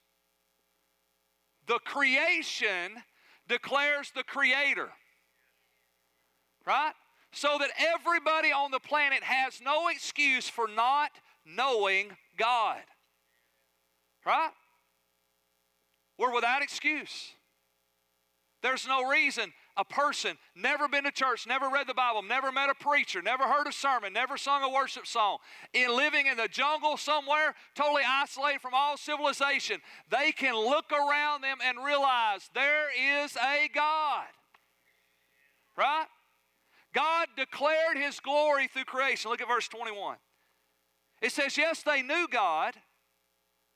The 1.67 1.79
creation 1.79 3.03
declares 3.47 4.11
the 4.15 4.23
Creator 4.23 4.89
right? 6.65 6.93
So 7.31 7.57
that 7.59 7.69
everybody 7.77 8.51
on 8.51 8.71
the 8.71 8.79
planet 8.79 9.23
has 9.23 9.61
no 9.61 9.87
excuse 9.89 10.47
for 10.47 10.67
not 10.67 11.11
knowing 11.45 12.11
God, 12.37 12.81
right? 14.25 14.51
We're 16.17 16.33
without 16.33 16.61
excuse. 16.61 17.31
There's 18.61 18.87
no 18.87 19.07
reason 19.07 19.53
a 19.77 19.85
person 19.85 20.37
never 20.55 20.87
been 20.87 21.03
to 21.03 21.11
church, 21.11 21.45
never 21.45 21.69
read 21.69 21.87
the 21.87 21.93
Bible, 21.93 22.23
never 22.23 22.51
met 22.51 22.69
a 22.69 22.73
preacher, 22.73 23.21
never 23.21 23.43
heard 23.43 23.67
a 23.67 23.71
sermon, 23.71 24.13
never 24.13 24.37
sung 24.37 24.63
a 24.63 24.69
worship 24.69 25.05
song, 25.05 25.37
in 25.73 25.95
living 25.95 26.27
in 26.27 26.37
the 26.37 26.47
jungle 26.47 26.97
somewhere, 26.97 27.53
totally 27.75 28.03
isolated 28.07 28.61
from 28.61 28.73
all 28.73 28.97
civilization, 28.97 29.81
they 30.09 30.31
can 30.31 30.55
look 30.55 30.91
around 30.91 31.41
them 31.41 31.57
and 31.63 31.83
realize 31.83 32.49
there 32.53 32.87
is 33.23 33.35
a 33.35 33.69
God. 33.73 34.25
Right? 35.77 36.05
God 36.95 37.27
declared 37.35 37.97
his 37.97 38.19
glory 38.21 38.67
through 38.67 38.85
creation. 38.85 39.29
Look 39.29 39.41
at 39.41 39.47
verse 39.47 39.67
21. 39.67 40.15
It 41.21 41.31
says, 41.31 41.57
Yes, 41.57 41.83
they 41.83 42.01
knew 42.01 42.27
God, 42.31 42.73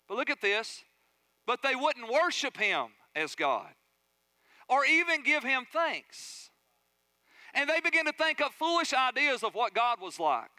but 0.07 0.17
look 0.17 0.29
at 0.29 0.41
this, 0.41 0.83
but 1.45 1.61
they 1.61 1.75
wouldn't 1.75 2.11
worship 2.11 2.57
him 2.57 2.87
as 3.15 3.35
God 3.35 3.67
or 4.69 4.85
even 4.85 5.23
give 5.23 5.43
him 5.43 5.65
thanks. 5.71 6.51
And 7.53 7.69
they 7.69 7.81
began 7.81 8.05
to 8.05 8.13
think 8.13 8.39
up 8.39 8.53
foolish 8.53 8.93
ideas 8.93 9.43
of 9.43 9.55
what 9.55 9.73
God 9.73 9.99
was 9.99 10.19
like. 10.19 10.51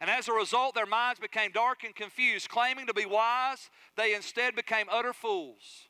And 0.00 0.10
as 0.10 0.28
a 0.28 0.32
result, 0.32 0.74
their 0.74 0.84
minds 0.84 1.20
became 1.20 1.52
dark 1.52 1.84
and 1.84 1.94
confused. 1.94 2.48
Claiming 2.48 2.86
to 2.88 2.94
be 2.94 3.06
wise, 3.06 3.70
they 3.96 4.14
instead 4.14 4.54
became 4.54 4.86
utter 4.90 5.12
fools. 5.12 5.88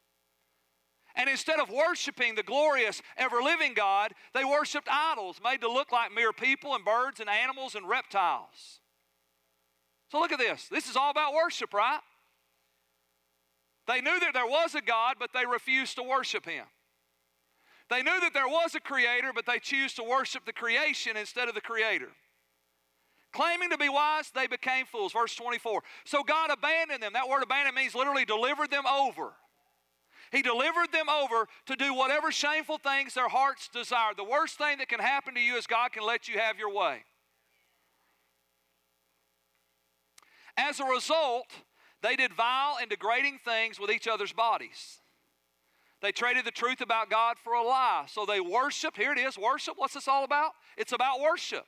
And 1.16 1.30
instead 1.30 1.58
of 1.58 1.70
worshiping 1.70 2.34
the 2.34 2.42
glorious, 2.42 3.00
ever 3.16 3.42
living 3.42 3.72
God, 3.72 4.12
they 4.34 4.44
worshiped 4.44 4.86
idols 4.90 5.40
made 5.42 5.62
to 5.62 5.72
look 5.72 5.90
like 5.90 6.14
mere 6.14 6.32
people 6.32 6.74
and 6.74 6.84
birds 6.84 7.20
and 7.20 7.30
animals 7.30 7.74
and 7.74 7.88
reptiles. 7.88 8.80
So 10.12 10.20
look 10.20 10.30
at 10.30 10.38
this. 10.38 10.68
This 10.70 10.88
is 10.88 10.96
all 10.96 11.10
about 11.10 11.32
worship, 11.32 11.72
right? 11.72 12.00
They 13.88 14.00
knew 14.00 14.20
that 14.20 14.34
there 14.34 14.46
was 14.46 14.74
a 14.74 14.82
God, 14.82 15.16
but 15.18 15.30
they 15.32 15.46
refused 15.46 15.96
to 15.96 16.02
worship 16.02 16.44
Him. 16.44 16.66
They 17.88 18.02
knew 18.02 18.20
that 18.20 18.34
there 18.34 18.48
was 18.48 18.74
a 18.74 18.80
Creator, 18.80 19.32
but 19.34 19.46
they 19.46 19.58
choose 19.58 19.94
to 19.94 20.02
worship 20.02 20.44
the 20.44 20.52
creation 20.52 21.16
instead 21.16 21.48
of 21.48 21.54
the 21.54 21.60
Creator. 21.60 22.08
Claiming 23.32 23.70
to 23.70 23.78
be 23.78 23.88
wise, 23.88 24.30
they 24.34 24.46
became 24.46 24.86
fools. 24.86 25.12
Verse 25.12 25.34
24. 25.34 25.82
So 26.04 26.22
God 26.22 26.50
abandoned 26.50 27.02
them. 27.02 27.12
That 27.12 27.28
word 27.28 27.42
abandon 27.42 27.74
means 27.74 27.94
literally 27.94 28.24
delivered 28.24 28.70
them 28.70 28.86
over. 28.86 29.32
He 30.32 30.42
delivered 30.42 30.92
them 30.92 31.08
over 31.08 31.48
to 31.66 31.76
do 31.76 31.94
whatever 31.94 32.32
shameful 32.32 32.78
things 32.78 33.14
their 33.14 33.28
hearts 33.28 33.68
desired. 33.72 34.16
The 34.16 34.24
worst 34.24 34.58
thing 34.58 34.78
that 34.78 34.88
can 34.88 35.00
happen 35.00 35.34
to 35.34 35.40
you 35.40 35.56
is 35.56 35.66
God 35.66 35.92
can 35.92 36.04
let 36.04 36.28
you 36.28 36.38
have 36.38 36.58
your 36.58 36.72
way. 36.72 37.04
As 40.56 40.80
a 40.80 40.84
result, 40.84 41.46
they 42.02 42.16
did 42.16 42.32
vile 42.32 42.78
and 42.80 42.88
degrading 42.88 43.40
things 43.44 43.78
with 43.78 43.90
each 43.90 44.08
other's 44.08 44.32
bodies. 44.32 45.00
They 46.02 46.12
traded 46.12 46.44
the 46.44 46.50
truth 46.50 46.80
about 46.80 47.10
God 47.10 47.36
for 47.42 47.54
a 47.54 47.62
lie. 47.62 48.04
So 48.08 48.26
they 48.26 48.40
worshiped. 48.40 48.96
Here 48.96 49.12
it 49.12 49.18
is 49.18 49.38
worship. 49.38 49.74
What's 49.76 49.94
this 49.94 50.08
all 50.08 50.24
about? 50.24 50.52
It's 50.76 50.92
about 50.92 51.20
worship. 51.20 51.66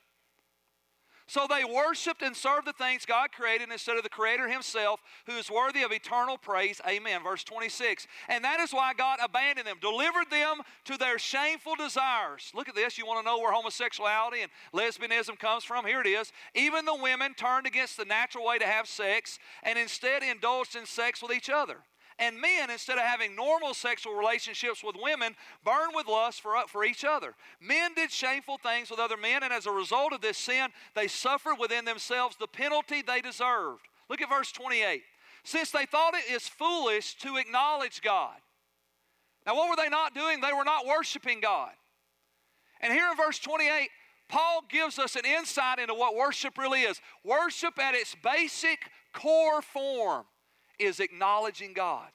So 1.29 1.45
they 1.47 1.63
worshiped 1.63 2.23
and 2.23 2.35
served 2.35 2.65
the 2.65 2.73
things 2.73 3.05
God 3.05 3.31
created 3.31 3.69
instead 3.71 3.97
of 3.97 4.01
the 4.01 4.09
Creator 4.09 4.49
Himself, 4.49 4.99
who 5.27 5.33
is 5.33 5.51
worthy 5.51 5.83
of 5.83 5.91
eternal 5.91 6.39
praise. 6.39 6.81
Amen. 6.87 7.21
Verse 7.23 7.43
26. 7.43 8.07
And 8.27 8.43
that 8.43 8.59
is 8.59 8.71
why 8.71 8.95
God 8.95 9.19
abandoned 9.23 9.67
them, 9.67 9.77
delivered 9.79 10.31
them 10.31 10.61
to 10.85 10.97
their 10.97 11.19
shameful 11.19 11.75
desires. 11.75 12.51
Look 12.55 12.67
at 12.67 12.73
this. 12.73 12.97
You 12.97 13.05
want 13.05 13.19
to 13.19 13.31
know 13.31 13.37
where 13.37 13.53
homosexuality 13.53 14.41
and 14.41 14.51
lesbianism 14.73 15.37
comes 15.37 15.63
from? 15.63 15.85
Here 15.85 16.01
it 16.01 16.07
is. 16.07 16.31
Even 16.55 16.85
the 16.85 16.97
women 16.99 17.35
turned 17.35 17.67
against 17.67 17.97
the 17.97 18.05
natural 18.05 18.47
way 18.47 18.57
to 18.57 18.65
have 18.65 18.87
sex 18.87 19.37
and 19.61 19.77
instead 19.77 20.23
indulged 20.23 20.75
in 20.75 20.87
sex 20.87 21.21
with 21.21 21.31
each 21.31 21.51
other. 21.51 21.77
And 22.19 22.39
men, 22.39 22.69
instead 22.69 22.97
of 22.97 23.05
having 23.05 23.33
normal 23.33 23.73
sexual 23.73 24.13
relationships 24.13 24.83
with 24.83 24.97
women, 25.01 25.35
burn 25.63 25.89
with 25.95 26.05
lust 26.07 26.41
for, 26.41 26.53
for 26.67 26.83
each 26.83 27.05
other. 27.05 27.33
Men 27.61 27.93
did 27.93 28.11
shameful 28.11 28.57
things 28.57 28.91
with 28.91 28.99
other 28.99 29.15
men, 29.15 29.41
and 29.41 29.53
as 29.53 29.65
a 29.65 29.71
result 29.71 30.11
of 30.11 30.19
this 30.19 30.37
sin, 30.37 30.67
they 30.95 31.07
suffered 31.07 31.55
within 31.57 31.85
themselves 31.85 32.35
the 32.35 32.47
penalty 32.47 33.01
they 33.01 33.21
deserved. 33.21 33.87
Look 34.09 34.21
at 34.21 34.29
verse 34.29 34.51
28. 34.51 35.01
Since 35.45 35.71
they 35.71 35.85
thought 35.85 36.13
it 36.13 36.29
is 36.29 36.47
foolish 36.47 37.15
to 37.19 37.37
acknowledge 37.37 38.01
God. 38.01 38.35
Now, 39.45 39.55
what 39.55 39.69
were 39.69 39.81
they 39.81 39.89
not 39.89 40.13
doing? 40.13 40.41
They 40.41 40.53
were 40.53 40.65
not 40.65 40.85
worshiping 40.85 41.39
God. 41.39 41.71
And 42.81 42.91
here 42.91 43.09
in 43.09 43.15
verse 43.15 43.39
28, 43.39 43.89
Paul 44.27 44.63
gives 44.69 44.99
us 44.99 45.15
an 45.15 45.25
insight 45.25 45.79
into 45.79 45.93
what 45.93 46.15
worship 46.15 46.57
really 46.57 46.81
is. 46.81 46.99
Worship 47.23 47.79
at 47.79 47.95
its 47.95 48.15
basic 48.21 48.91
core 49.13 49.61
form 49.61 50.25
is 50.79 50.99
acknowledging 50.99 51.73
God. 51.73 52.09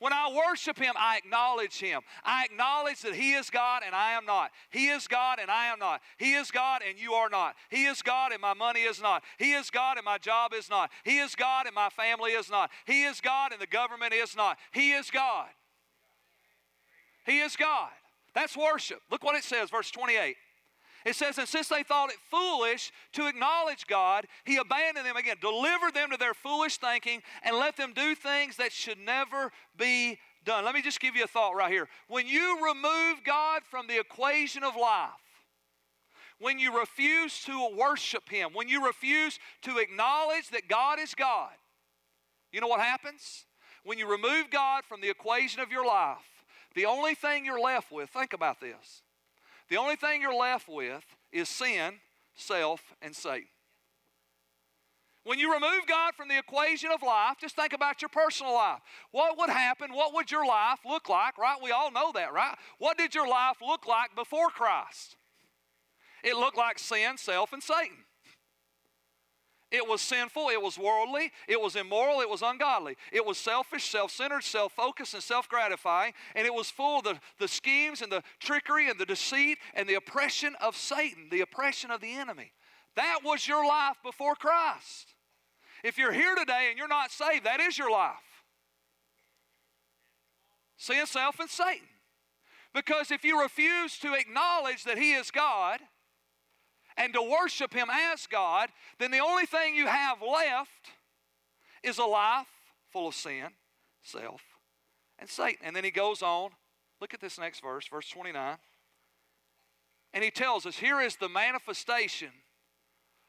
When 0.00 0.12
I 0.12 0.32
worship 0.48 0.78
Him, 0.78 0.94
I 0.96 1.16
acknowledge 1.16 1.78
Him. 1.78 2.02
I 2.24 2.44
acknowledge 2.44 3.02
that 3.02 3.14
He 3.14 3.32
is 3.32 3.50
God 3.50 3.82
and 3.84 3.94
I 3.94 4.12
am 4.12 4.24
not. 4.24 4.52
He 4.70 4.88
is 4.88 5.08
God 5.08 5.38
and 5.40 5.50
I 5.50 5.66
am 5.66 5.80
not. 5.80 6.00
He 6.18 6.34
is 6.34 6.50
God 6.50 6.82
and 6.88 6.98
you 6.98 7.14
are 7.14 7.28
not. 7.28 7.56
He 7.68 7.84
is 7.84 8.00
God 8.02 8.32
and 8.32 8.40
my 8.40 8.54
money 8.54 8.82
is 8.82 9.02
not. 9.02 9.24
He 9.38 9.52
is 9.52 9.70
God 9.70 9.96
and 9.96 10.04
my 10.04 10.18
job 10.18 10.52
is 10.54 10.70
not. 10.70 10.90
He 11.04 11.18
is 11.18 11.34
God 11.34 11.66
and 11.66 11.74
my 11.74 11.88
family 11.88 12.32
is 12.32 12.48
not. 12.48 12.70
He 12.86 13.02
is 13.02 13.20
God 13.20 13.52
and 13.52 13.60
the 13.60 13.66
government 13.66 14.12
is 14.12 14.36
not. 14.36 14.58
He 14.72 14.92
is 14.92 15.10
God. 15.10 15.48
He 17.26 17.40
is 17.40 17.56
God. 17.56 17.90
That's 18.34 18.56
worship. 18.56 19.00
Look 19.10 19.24
what 19.24 19.34
it 19.34 19.42
says, 19.42 19.68
verse 19.70 19.90
28. 19.90 20.36
It 21.08 21.16
says, 21.16 21.38
And 21.38 21.48
since 21.48 21.68
they 21.68 21.82
thought 21.82 22.10
it 22.10 22.18
foolish 22.30 22.92
to 23.14 23.28
acknowledge 23.28 23.86
God, 23.86 24.26
He 24.44 24.58
abandoned 24.58 25.06
them 25.06 25.16
again, 25.16 25.36
delivered 25.40 25.94
them 25.94 26.10
to 26.10 26.18
their 26.18 26.34
foolish 26.34 26.76
thinking, 26.76 27.22
and 27.42 27.56
let 27.56 27.78
them 27.78 27.94
do 27.94 28.14
things 28.14 28.56
that 28.56 28.72
should 28.72 28.98
never 28.98 29.50
be 29.78 30.18
done. 30.44 30.66
Let 30.66 30.74
me 30.74 30.82
just 30.82 31.00
give 31.00 31.16
you 31.16 31.24
a 31.24 31.26
thought 31.26 31.56
right 31.56 31.72
here. 31.72 31.88
When 32.08 32.26
you 32.26 32.62
remove 32.62 33.24
God 33.24 33.62
from 33.70 33.86
the 33.86 33.98
equation 33.98 34.62
of 34.62 34.76
life, 34.76 35.08
when 36.40 36.58
you 36.58 36.78
refuse 36.78 37.42
to 37.44 37.70
worship 37.74 38.28
Him, 38.28 38.50
when 38.52 38.68
you 38.68 38.84
refuse 38.84 39.38
to 39.62 39.78
acknowledge 39.78 40.50
that 40.50 40.68
God 40.68 40.98
is 41.00 41.14
God, 41.14 41.52
you 42.52 42.60
know 42.60 42.68
what 42.68 42.80
happens? 42.80 43.46
When 43.82 43.96
you 43.96 44.10
remove 44.10 44.50
God 44.50 44.84
from 44.86 45.00
the 45.00 45.08
equation 45.08 45.62
of 45.62 45.72
your 45.72 45.86
life, 45.86 46.44
the 46.74 46.84
only 46.84 47.14
thing 47.14 47.46
you're 47.46 47.58
left 47.58 47.90
with, 47.90 48.10
think 48.10 48.34
about 48.34 48.60
this 48.60 49.02
the 49.68 49.76
only 49.76 49.96
thing 49.96 50.20
you're 50.20 50.34
left 50.34 50.68
with 50.68 51.04
is 51.32 51.48
sin, 51.48 51.94
self, 52.34 52.80
and 53.02 53.14
Satan. 53.14 53.48
When 55.24 55.38
you 55.38 55.52
remove 55.52 55.86
God 55.86 56.14
from 56.14 56.28
the 56.28 56.38
equation 56.38 56.90
of 56.90 57.02
life, 57.02 57.36
just 57.38 57.54
think 57.54 57.74
about 57.74 58.00
your 58.00 58.08
personal 58.08 58.54
life. 58.54 58.80
What 59.10 59.36
would 59.36 59.50
happen? 59.50 59.92
What 59.92 60.14
would 60.14 60.30
your 60.30 60.46
life 60.46 60.78
look 60.86 61.10
like, 61.10 61.36
right? 61.36 61.58
We 61.62 61.70
all 61.70 61.90
know 61.90 62.12
that, 62.12 62.32
right? 62.32 62.56
What 62.78 62.96
did 62.96 63.14
your 63.14 63.28
life 63.28 63.58
look 63.60 63.86
like 63.86 64.14
before 64.16 64.48
Christ? 64.48 65.16
It 66.24 66.34
looked 66.34 66.56
like 66.56 66.78
sin, 66.78 67.18
self, 67.18 67.52
and 67.52 67.62
Satan. 67.62 68.04
It 69.70 69.86
was 69.86 70.00
sinful, 70.00 70.48
it 70.48 70.62
was 70.62 70.78
worldly, 70.78 71.30
it 71.46 71.60
was 71.60 71.76
immoral, 71.76 72.22
it 72.22 72.28
was 72.28 72.40
ungodly. 72.40 72.96
It 73.12 73.26
was 73.26 73.36
selfish, 73.36 73.84
self 73.84 74.10
centered, 74.10 74.42
self 74.42 74.72
focused, 74.72 75.12
and 75.12 75.22
self 75.22 75.46
gratifying. 75.46 76.14
And 76.34 76.46
it 76.46 76.54
was 76.54 76.70
full 76.70 77.00
of 77.00 77.04
the, 77.04 77.18
the 77.38 77.48
schemes 77.48 78.00
and 78.00 78.10
the 78.10 78.22
trickery 78.40 78.88
and 78.88 78.98
the 78.98 79.04
deceit 79.04 79.58
and 79.74 79.86
the 79.86 79.94
oppression 79.94 80.54
of 80.62 80.74
Satan, 80.74 81.28
the 81.30 81.42
oppression 81.42 81.90
of 81.90 82.00
the 82.00 82.12
enemy. 82.12 82.52
That 82.96 83.18
was 83.22 83.46
your 83.46 83.66
life 83.66 83.98
before 84.02 84.34
Christ. 84.34 85.14
If 85.84 85.98
you're 85.98 86.12
here 86.12 86.34
today 86.34 86.68
and 86.70 86.78
you're 86.78 86.88
not 86.88 87.12
saved, 87.12 87.44
that 87.44 87.60
is 87.60 87.76
your 87.76 87.90
life. 87.90 88.14
Sin, 90.78 91.04
self, 91.04 91.40
and 91.40 91.50
Satan. 91.50 91.88
Because 92.72 93.10
if 93.10 93.22
you 93.22 93.40
refuse 93.40 93.98
to 93.98 94.14
acknowledge 94.14 94.84
that 94.84 94.98
He 94.98 95.12
is 95.12 95.30
God, 95.30 95.80
and 96.98 97.14
to 97.14 97.22
worship 97.22 97.72
Him 97.72 97.88
as 98.12 98.26
God, 98.26 98.68
then 98.98 99.10
the 99.10 99.20
only 99.20 99.46
thing 99.46 99.74
you 99.74 99.86
have 99.86 100.18
left 100.20 100.90
is 101.82 101.96
a 101.96 102.04
life 102.04 102.46
full 102.92 103.08
of 103.08 103.14
sin, 103.14 103.46
self, 104.02 104.42
and 105.18 105.28
Satan. 105.28 105.64
And 105.64 105.74
then 105.74 105.84
he 105.84 105.90
goes 105.90 106.22
on. 106.22 106.50
Look 107.00 107.14
at 107.14 107.20
this 107.20 107.38
next 107.38 107.60
verse, 107.60 107.86
verse 107.88 108.08
29. 108.10 108.56
And 110.12 110.24
he 110.24 110.30
tells 110.30 110.66
us 110.66 110.76
here 110.76 111.00
is 111.00 111.16
the 111.16 111.28
manifestation 111.28 112.30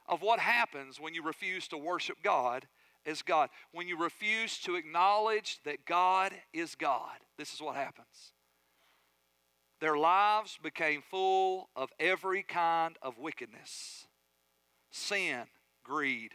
of 0.07 0.21
what 0.21 0.39
happens 0.39 0.99
when 0.99 1.13
you 1.13 1.23
refuse 1.23 1.67
to 1.67 1.77
worship 1.77 2.17
God 2.23 2.67
as 3.05 3.21
God. 3.21 3.49
When 3.71 3.87
you 3.87 4.01
refuse 4.01 4.57
to 4.59 4.75
acknowledge 4.75 5.59
that 5.65 5.85
God 5.85 6.33
is 6.51 6.73
God, 6.73 7.17
this 7.37 7.53
is 7.53 7.61
what 7.61 7.75
happens. 7.75 8.33
Their 9.79 9.97
lives 9.97 10.59
became 10.61 11.01
full 11.01 11.69
of 11.75 11.89
every 11.99 12.43
kind 12.43 12.97
of 13.01 13.17
wickedness 13.17 14.07
sin, 14.91 15.43
greed, 15.83 16.31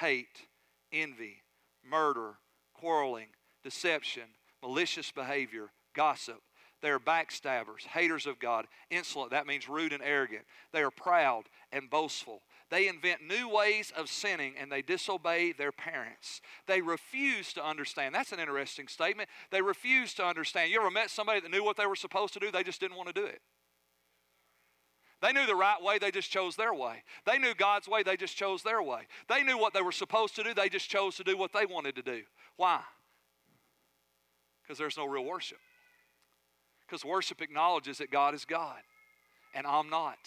hate, 0.00 0.48
envy, 0.92 1.42
murder, 1.88 2.34
quarreling, 2.74 3.28
deception, 3.62 4.24
malicious 4.62 5.10
behavior, 5.10 5.70
gossip. 5.94 6.40
They 6.82 6.90
are 6.90 6.98
backstabbers, 6.98 7.86
haters 7.86 8.26
of 8.26 8.38
God, 8.38 8.66
insolent, 8.90 9.30
that 9.30 9.46
means 9.46 9.68
rude 9.68 9.92
and 9.92 10.02
arrogant. 10.02 10.44
They 10.72 10.82
are 10.82 10.90
proud 10.90 11.44
and 11.72 11.88
boastful. 11.88 12.42
They 12.70 12.88
invent 12.88 13.20
new 13.22 13.48
ways 13.48 13.92
of 13.96 14.08
sinning 14.08 14.54
and 14.58 14.72
they 14.72 14.82
disobey 14.82 15.52
their 15.52 15.72
parents. 15.72 16.40
They 16.66 16.80
refuse 16.80 17.52
to 17.54 17.64
understand. 17.64 18.14
That's 18.14 18.32
an 18.32 18.40
interesting 18.40 18.88
statement. 18.88 19.28
They 19.50 19.62
refuse 19.62 20.14
to 20.14 20.24
understand. 20.24 20.70
You 20.70 20.80
ever 20.80 20.90
met 20.90 21.10
somebody 21.10 21.40
that 21.40 21.50
knew 21.50 21.62
what 21.62 21.76
they 21.76 21.86
were 21.86 21.96
supposed 21.96 22.34
to 22.34 22.40
do? 22.40 22.50
They 22.50 22.62
just 22.62 22.80
didn't 22.80 22.96
want 22.96 23.08
to 23.08 23.14
do 23.14 23.26
it. 23.26 23.40
They 25.22 25.32
knew 25.32 25.46
the 25.46 25.54
right 25.54 25.82
way, 25.82 25.98
they 25.98 26.10
just 26.10 26.30
chose 26.30 26.54
their 26.54 26.74
way. 26.74 27.02
They 27.24 27.38
knew 27.38 27.54
God's 27.54 27.88
way, 27.88 28.02
they 28.02 28.16
just 28.16 28.36
chose 28.36 28.62
their 28.62 28.82
way. 28.82 29.02
They 29.28 29.42
knew 29.42 29.56
what 29.56 29.72
they 29.72 29.80
were 29.80 29.92
supposed 29.92 30.36
to 30.36 30.42
do, 30.42 30.52
they 30.52 30.68
just 30.68 30.90
chose 30.90 31.16
to 31.16 31.24
do 31.24 31.36
what 31.38 31.52
they 31.52 31.64
wanted 31.64 31.96
to 31.96 32.02
do. 32.02 32.22
Why? 32.56 32.80
Because 34.62 34.76
there's 34.76 34.98
no 34.98 35.06
real 35.06 35.24
worship. 35.24 35.58
Because 36.86 37.06
worship 37.06 37.40
acknowledges 37.40 37.98
that 37.98 38.10
God 38.10 38.34
is 38.34 38.44
God 38.44 38.80
and 39.54 39.66
I'm 39.66 39.88
not. 39.88 40.18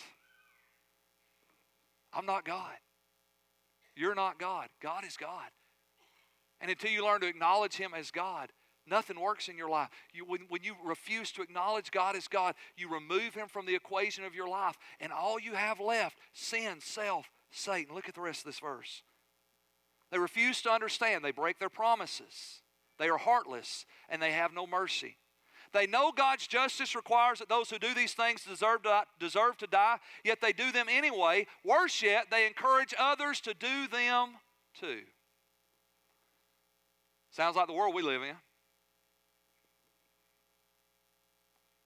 I'm 2.14 2.26
not 2.26 2.46
God. 2.46 2.76
You're 3.96 4.16
not 4.16 4.40
God. 4.40 4.68
God 4.82 5.04
is 5.06 5.18
God. 5.18 5.50
And 6.62 6.72
until 6.72 6.92
you 6.92 7.04
learn 7.04 7.22
to 7.22 7.28
acknowledge 7.28 7.76
Him 7.76 7.92
as 7.96 8.12
God, 8.12 8.50
nothing 8.86 9.20
works 9.20 9.48
in 9.48 9.58
your 9.58 9.70
life. 9.70 9.90
You, 10.14 10.26
when, 10.26 10.42
when 10.50 10.64
you 10.64 10.76
refuse 10.84 11.32
to 11.34 11.42
acknowledge 11.42 11.92
God 11.92 12.16
as 12.16 12.28
God, 12.28 12.56
you 12.76 12.92
remove 12.92 13.34
Him 13.34 13.48
from 13.48 13.66
the 13.66 13.76
equation 13.76 14.24
of 14.24 14.36
your 14.36 14.48
life, 14.48 14.78
and 15.00 15.12
all 15.12 15.40
you 15.40 15.54
have 15.54 15.80
left 15.80 16.18
sin, 16.34 16.78
self, 16.80 17.30
Satan. 17.52 17.94
Look 17.94 18.10
at 18.10 18.16
the 18.16 18.22
rest 18.22 18.42
of 18.42 18.46
this 18.46 18.60
verse. 18.60 19.04
They 20.12 20.20
refuse 20.20 20.62
to 20.62 20.72
understand, 20.72 21.24
they 21.24 21.32
break 21.32 21.60
their 21.60 21.70
promises, 21.70 22.62
they 22.98 23.10
are 23.10 23.18
heartless, 23.18 23.86
and 24.10 24.22
they 24.22 24.32
have 24.32 24.54
no 24.54 24.66
mercy. 24.66 25.18
They 25.74 25.88
know 25.88 26.12
God's 26.12 26.48
justice 26.48 26.96
requires 26.96 27.40
that 27.40 27.50
those 27.50 27.70
who 27.70 27.80
do 27.80 27.94
these 27.94 28.14
things 28.14 28.44
deserve 28.44 28.84
to, 28.84 29.04
deserve 29.20 29.58
to 29.58 29.68
die, 29.68 29.98
yet 30.24 30.40
they 30.42 30.54
do 30.54 30.72
them 30.72 30.88
anyway. 30.90 31.48
Worse 31.64 32.02
yet, 32.02 32.28
they 32.32 32.48
encourage 32.48 32.94
others 32.98 33.40
to 33.42 33.54
do 33.54 33.88
them 33.88 34.30
too. 34.80 35.02
Sounds 37.32 37.56
like 37.56 37.68
the 37.68 37.74
world 37.74 37.94
we 37.94 38.02
live 38.02 38.24
in. 38.24 38.36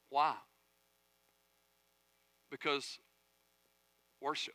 Why? 0.10 0.36
Because 2.50 3.00
worship. 4.22 4.54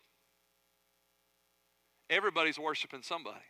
Everybody's 2.08 2.58
worshiping 2.58 3.02
somebody. 3.02 3.40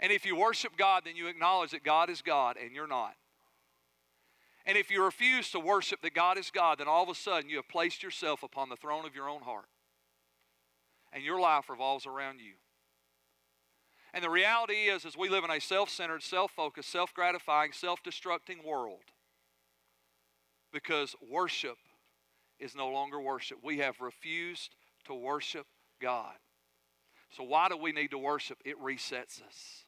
And 0.00 0.10
if 0.10 0.26
you 0.26 0.34
worship 0.34 0.76
God, 0.76 1.04
then 1.06 1.14
you 1.14 1.28
acknowledge 1.28 1.70
that 1.70 1.84
God 1.84 2.10
is 2.10 2.22
God 2.22 2.56
and 2.62 2.74
you're 2.74 2.88
not. 2.88 3.14
And 4.64 4.78
if 4.78 4.90
you 4.90 5.04
refuse 5.04 5.50
to 5.50 5.60
worship 5.60 6.02
that 6.02 6.14
God 6.14 6.38
is 6.38 6.50
God, 6.50 6.78
then 6.78 6.88
all 6.88 7.02
of 7.02 7.08
a 7.08 7.14
sudden 7.14 7.50
you 7.50 7.56
have 7.56 7.68
placed 7.68 8.02
yourself 8.02 8.42
upon 8.42 8.68
the 8.68 8.76
throne 8.76 9.04
of 9.04 9.14
your 9.14 9.28
own 9.28 9.42
heart. 9.42 9.66
And 11.12 11.24
your 11.24 11.40
life 11.40 11.68
revolves 11.68 12.06
around 12.06 12.38
you. 12.40 12.54
And 14.14 14.22
the 14.22 14.30
reality 14.30 14.74
is, 14.74 15.04
is 15.04 15.16
we 15.16 15.28
live 15.28 15.44
in 15.44 15.50
a 15.50 15.60
self-centered, 15.60 16.22
self-focused, 16.22 16.90
self-gratifying, 16.90 17.72
self-destructing 17.72 18.64
world. 18.64 19.02
Because 20.72 21.16
worship 21.28 21.76
is 22.58 22.74
no 22.76 22.88
longer 22.88 23.20
worship. 23.20 23.58
We 23.62 23.78
have 23.78 24.00
refused 24.00 24.76
to 25.06 25.14
worship 25.14 25.66
God. 26.00 26.34
So 27.36 27.42
why 27.42 27.68
do 27.68 27.76
we 27.76 27.92
need 27.92 28.10
to 28.12 28.18
worship? 28.18 28.58
It 28.64 28.80
resets 28.80 29.42
us. 29.42 29.81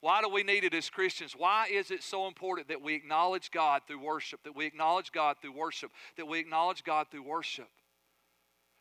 Why 0.00 0.20
do 0.22 0.28
we 0.28 0.42
need 0.42 0.64
it 0.64 0.74
as 0.74 0.88
Christians? 0.88 1.34
Why 1.36 1.66
is 1.70 1.90
it 1.90 2.02
so 2.02 2.28
important 2.28 2.68
that 2.68 2.82
we 2.82 2.94
acknowledge 2.94 3.50
God 3.50 3.82
through 3.86 4.00
worship, 4.00 4.44
that 4.44 4.54
we 4.54 4.64
acknowledge 4.64 5.10
God 5.10 5.36
through 5.40 5.52
worship, 5.52 5.90
that 6.16 6.26
we 6.26 6.38
acknowledge 6.38 6.84
God 6.84 7.08
through 7.10 7.24
worship? 7.24 7.68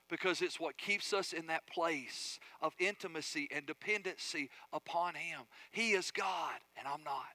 Because 0.09 0.41
it's 0.41 0.59
what 0.59 0.77
keeps 0.77 1.13
us 1.13 1.33
in 1.33 1.47
that 1.47 1.67
place 1.67 2.39
of 2.61 2.73
intimacy 2.79 3.47
and 3.51 3.65
dependency 3.65 4.49
upon 4.71 5.15
Him. 5.15 5.41
He 5.71 5.91
is 5.91 6.11
God, 6.11 6.59
and 6.77 6.87
I'm 6.87 7.03
not. 7.03 7.25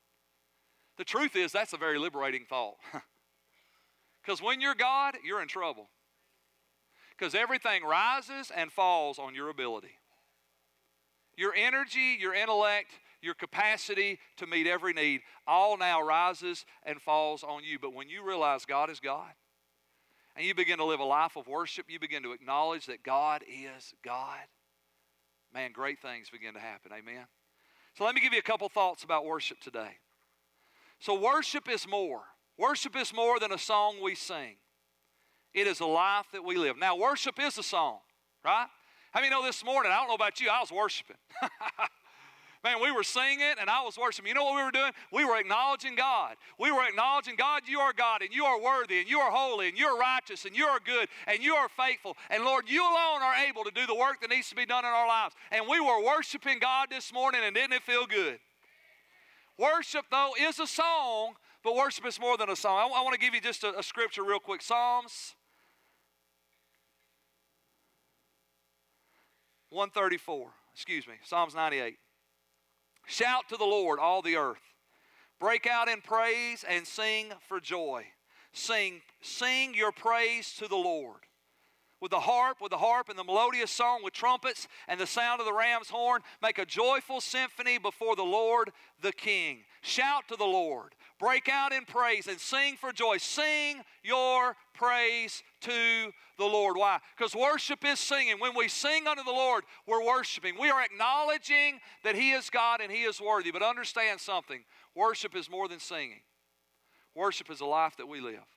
The 0.97 1.05
truth 1.05 1.35
is, 1.35 1.53
that's 1.53 1.73
a 1.73 1.79
very 1.79 1.99
liberating 1.99 2.45
thought. 2.49 2.77
Because 4.23 4.40
when 4.40 4.61
you're 4.61 4.75
God, 4.75 5.16
you're 5.25 5.42
in 5.42 5.49
trouble. 5.49 5.88
Because 7.11 7.35
everything 7.35 7.85
rises 7.85 8.51
and 8.55 8.71
falls 8.71 9.18
on 9.18 9.35
your 9.35 9.49
ability. 9.49 9.99
Your 11.37 11.55
energy, 11.55 12.16
your 12.21 12.35
intellect, 12.35 12.92
your 13.23 13.35
capacity 13.35 14.19
to 14.37 14.47
meet 14.47 14.67
every 14.67 14.93
need, 14.93 15.23
all 15.47 15.77
now 15.77 16.03
rises 16.03 16.65
and 16.85 17.01
falls 17.01 17.43
on 17.43 17.65
you. 17.65 17.79
But 17.79 17.95
when 17.95 18.09
you 18.09 18.27
realize 18.27 18.65
God 18.65 18.91
is 18.91 19.01
God, 19.01 19.33
and 20.35 20.47
you 20.47 20.55
begin 20.55 20.79
to 20.79 20.85
live 20.85 21.01
a 21.01 21.05
life 21.05 21.37
of 21.37 21.47
worship, 21.47 21.87
you 21.89 22.01
begin 22.01 22.23
to 22.23 22.33
acknowledge 22.33 22.87
that 22.87 23.03
God 23.03 23.43
is 23.47 23.95
God, 24.03 24.41
man, 25.53 25.73
great 25.73 26.01
things 26.01 26.31
begin 26.31 26.55
to 26.55 26.61
happen. 26.61 26.93
Amen. 26.93 27.27
So 27.95 28.05
let 28.05 28.15
me 28.15 28.21
give 28.21 28.33
you 28.33 28.39
a 28.39 28.43
couple 28.43 28.69
thoughts 28.69 29.05
about 29.05 29.25
worship 29.25 29.61
today. 29.61 29.99
So, 30.99 31.19
worship 31.19 31.69
is 31.69 31.89
more. 31.89 32.23
Worship 32.57 32.95
is 32.97 33.13
more 33.13 33.41
than 33.41 33.51
a 33.51 33.59
song 33.59 33.97
we 34.03 34.15
sing, 34.15 34.57
it 35.53 35.67
is 35.67 35.81
a 35.81 35.87
life 35.87 36.27
that 36.33 36.45
we 36.45 36.57
live. 36.57 36.79
Now, 36.79 36.97
worship 36.97 37.41
is 37.41 37.59
a 37.59 37.63
song, 37.63 37.99
right? 38.45 38.69
How 39.11 39.21
many 39.21 39.31
know 39.31 39.43
this 39.43 39.65
morning? 39.65 39.93
I 39.93 39.97
don't 39.97 40.09
know 40.09 40.15
about 40.15 40.41
you, 40.41 40.49
I 40.49 40.61
was 40.61 40.71
worshiping. 40.71 41.17
Man, 42.64 42.81
we 42.81 42.92
were 42.92 43.03
singing 43.03 43.55
and 43.61 43.68
I 43.68 43.83
was 43.83 43.98
worshiping. 43.98 44.29
You 44.29 44.35
know 44.35 44.44
what 44.44 44.55
we 44.55 44.62
were 44.62 44.70
doing? 44.70 44.92
We 45.11 45.25
were 45.25 45.37
acknowledging 45.37 45.96
God. 45.96 46.37
We 46.61 46.70
were 46.70 46.87
acknowledging 46.87 47.35
God, 47.35 47.62
you 47.66 47.81
are 47.81 47.92
God 47.92 48.22
and 48.22 48.33
you 48.33 48.44
are 48.44 48.61
worthy 48.61 49.01
and 49.01 49.09
you 49.09 49.18
are 49.18 49.33
holy 49.33 49.68
and 49.68 49.77
you 49.77 49.87
are 49.87 49.98
righteous 49.98 50.44
and 50.44 50.57
you 50.57 50.66
are 50.66 50.79
good 50.79 51.09
and 51.27 51.42
you 51.42 51.55
are 51.55 51.68
faithful. 51.68 52.16
And 52.31 52.44
Lord, 52.44 52.68
you 52.68 52.83
alone 52.83 53.20
are 53.20 53.35
able 53.48 53.64
to 53.64 53.72
do 53.72 53.85
the 53.87 53.94
work 53.96 54.20
that 54.20 54.31
needs 54.31 54.48
to 54.51 54.55
be 54.55 54.64
done 54.64 54.85
in 54.85 54.90
our 54.90 55.09
lives. 55.09 55.35
And 55.51 55.66
we 55.68 55.81
were 55.81 56.05
worshiping 56.05 56.61
God 56.61 56.88
this 56.88 57.12
morning 57.12 57.40
and 57.44 57.53
didn't 57.53 57.72
it 57.72 57.83
feel 57.83 58.07
good? 58.07 58.38
Worship, 59.59 60.05
though, 60.11 60.33
is 60.40 60.61
a 60.61 60.66
song, 60.66 61.35
but 61.64 61.75
worship 61.75 62.07
is 62.07 62.20
more 62.20 62.37
than 62.37 62.48
a 62.48 62.57
song. 62.57 62.79
I, 62.79 63.01
I 63.01 63.03
want 63.03 63.14
to 63.14 63.20
give 63.20 63.35
you 63.35 63.40
just 63.40 63.64
a, 63.64 63.77
a 63.77 63.83
scripture 63.83 64.22
real 64.22 64.38
quick 64.38 64.62
Psalms 64.62 65.35
134, 69.70 70.51
excuse 70.75 71.09
me, 71.09 71.14
Psalms 71.25 71.55
98. 71.55 71.96
Shout 73.07 73.49
to 73.49 73.57
the 73.57 73.65
Lord, 73.65 73.99
all 73.99 74.23
the 74.23 74.37
earth. 74.37 74.62
Break 75.41 75.67
out 75.67 75.88
in 75.88 76.01
praise 76.01 76.65
and 76.69 76.87
sing 76.87 77.27
for 77.49 77.61
joy. 77.61 78.05
Sing, 78.53 79.01
sing 79.21 79.75
your 79.75 79.93
praise 79.93 80.55
to 80.59 80.69
the 80.69 80.77
Lord. 80.77 81.21
With 82.03 82.11
the 82.11 82.19
harp, 82.19 82.61
with 82.61 82.73
the 82.73 82.79
harp 82.79 83.11
and 83.11 83.17
the 83.17 83.23
melodious 83.23 83.71
song, 83.71 84.01
with 84.03 84.12
trumpets 84.12 84.67
and 84.88 84.99
the 84.99 85.07
sound 85.07 85.38
of 85.38 85.47
the 85.47 85.53
ram's 85.53 85.88
horn, 85.88 86.21
make 86.43 86.59
a 86.59 86.67
joyful 86.67 87.21
symphony 87.21 87.79
before 87.79 88.17
the 88.17 88.25
Lord 88.25 88.73
the 89.03 89.12
King. 89.12 89.61
Shout 89.83 90.27
to 90.27 90.35
the 90.35 90.45
Lord. 90.45 90.97
Break 91.21 91.49
out 91.49 91.73
in 91.73 91.85
praise 91.85 92.27
and 92.27 92.41
sing 92.41 92.75
for 92.75 92.93
joy. 92.93 93.19
Sing 93.19 93.83
your 94.03 94.57
praise 94.75 95.45
to 95.61 96.11
the 96.38 96.45
Lord. 96.45 96.77
Why? 96.77 96.99
Because 97.17 97.37
worship 97.37 97.85
is 97.85 98.01
singing. 98.01 98.41
When 98.41 98.57
we 98.57 98.67
sing 98.67 99.07
unto 99.07 99.23
the 99.23 99.31
Lord, 99.31 99.62
we're 99.87 100.05
worshiping. 100.05 100.55
We 100.59 100.71
are 100.71 100.83
acknowledging 100.83 101.79
that 102.03 102.17
He 102.17 102.33
is 102.33 102.51
God 102.51 102.81
and 102.81 102.91
He 102.91 103.03
is 103.03 103.21
worthy. 103.21 103.53
But 103.53 103.62
understand 103.62 104.19
something 104.19 104.65
worship 104.97 105.37
is 105.37 105.49
more 105.49 105.69
than 105.69 105.79
singing, 105.79 106.23
worship 107.15 107.49
is 107.49 107.61
a 107.61 107.65
life 107.65 107.97
that 107.99 108.09
we 108.09 108.21
live. 108.21 108.52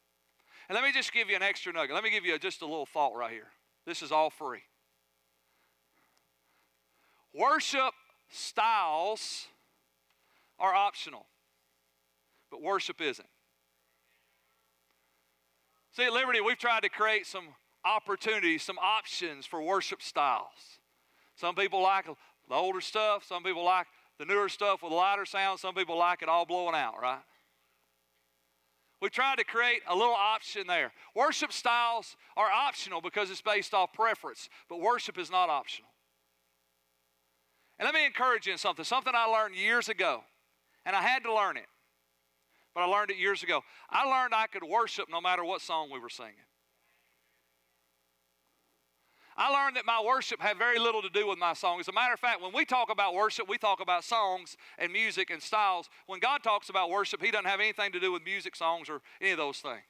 And 0.67 0.75
let 0.75 0.83
me 0.83 0.91
just 0.91 1.13
give 1.13 1.29
you 1.29 1.35
an 1.35 1.43
extra 1.43 1.71
nugget. 1.71 1.93
Let 1.93 2.03
me 2.03 2.09
give 2.09 2.25
you 2.25 2.37
just 2.39 2.61
a 2.61 2.65
little 2.65 2.85
thought 2.85 3.15
right 3.15 3.31
here. 3.31 3.51
This 3.85 4.01
is 4.01 4.11
all 4.11 4.29
free. 4.29 4.63
Worship 7.33 7.93
styles 8.29 9.47
are 10.57 10.73
optional 10.73 11.27
but 12.55 12.61
worship 12.61 13.01
isn't. 13.01 13.27
See, 15.91 16.03
at 16.03 16.13
Liberty, 16.13 16.39
we've 16.39 16.57
tried 16.57 16.83
to 16.83 16.89
create 16.89 17.25
some 17.25 17.47
opportunities, 17.83 18.63
some 18.63 18.77
options 18.79 19.45
for 19.45 19.61
worship 19.61 20.01
styles. 20.01 20.79
Some 21.35 21.55
people 21.55 21.81
like 21.81 22.05
the 22.05 22.55
older 22.55 22.79
stuff, 22.79 23.25
some 23.27 23.43
people 23.43 23.65
like 23.65 23.87
the 24.19 24.25
newer 24.25 24.47
stuff 24.47 24.83
with 24.83 24.93
lighter 24.93 25.25
sound, 25.25 25.59
some 25.59 25.75
people 25.75 25.97
like 25.97 26.21
it 26.21 26.29
all 26.29 26.45
blowing 26.45 26.75
out, 26.75 26.95
right? 27.01 27.19
We 29.01 29.09
tried 29.09 29.37
to 29.37 29.43
create 29.43 29.81
a 29.87 29.95
little 29.95 30.15
option 30.15 30.67
there. 30.67 30.91
Worship 31.15 31.51
styles 31.51 32.15
are 32.37 32.49
optional 32.49 33.01
because 33.01 33.29
it's 33.29 33.41
based 33.41 33.73
off 33.73 33.93
preference, 33.93 34.49
but 34.69 34.79
worship 34.79 35.17
is 35.17 35.29
not 35.29 35.49
optional. 35.49 35.89
And 37.77 37.85
let 37.85 37.93
me 37.93 38.05
encourage 38.05 38.47
you 38.47 38.53
in 38.53 38.57
something, 38.57 38.85
something 38.85 39.13
I 39.15 39.25
learned 39.25 39.55
years 39.55 39.89
ago, 39.89 40.23
and 40.85 40.95
I 40.95 41.01
had 41.01 41.23
to 41.23 41.33
learn 41.33 41.57
it, 41.57 41.67
but 42.73 42.81
I 42.81 42.85
learned 42.85 43.11
it 43.11 43.17
years 43.17 43.43
ago. 43.43 43.61
I 43.89 44.05
learned 44.05 44.33
I 44.33 44.47
could 44.47 44.63
worship 44.63 45.07
no 45.11 45.19
matter 45.19 45.43
what 45.43 45.61
song 45.61 45.89
we 45.91 45.99
were 45.99 46.09
singing. 46.09 46.33
I 49.37 49.51
learned 49.51 49.75
that 49.75 49.85
my 49.85 50.01
worship 50.05 50.41
had 50.41 50.57
very 50.57 50.79
little 50.79 51.01
to 51.01 51.09
do 51.09 51.27
with 51.27 51.37
my 51.37 51.53
song. 51.53 51.79
As 51.81 51.89
a 51.89 51.93
matter 51.93 52.13
of 52.13 52.19
fact, 52.19 52.41
when 52.41 52.53
we 52.53 52.63
talk 52.63 52.89
about 52.89 53.13
worship, 53.13 53.49
we 53.49 53.57
talk 53.57 53.81
about 53.81 54.05
songs 54.05 54.55
and 54.77 54.93
music 54.93 55.29
and 55.29 55.41
styles. 55.41 55.89
When 56.07 56.21
God 56.21 56.41
talks 56.41 56.69
about 56.69 56.89
worship, 56.89 57.21
He 57.21 57.31
doesn't 57.31 57.47
have 57.47 57.59
anything 57.59 57.91
to 57.91 57.99
do 57.99 58.13
with 58.13 58.23
music, 58.23 58.55
songs, 58.55 58.89
or 58.89 59.01
any 59.19 59.31
of 59.31 59.37
those 59.37 59.57
things. 59.57 59.83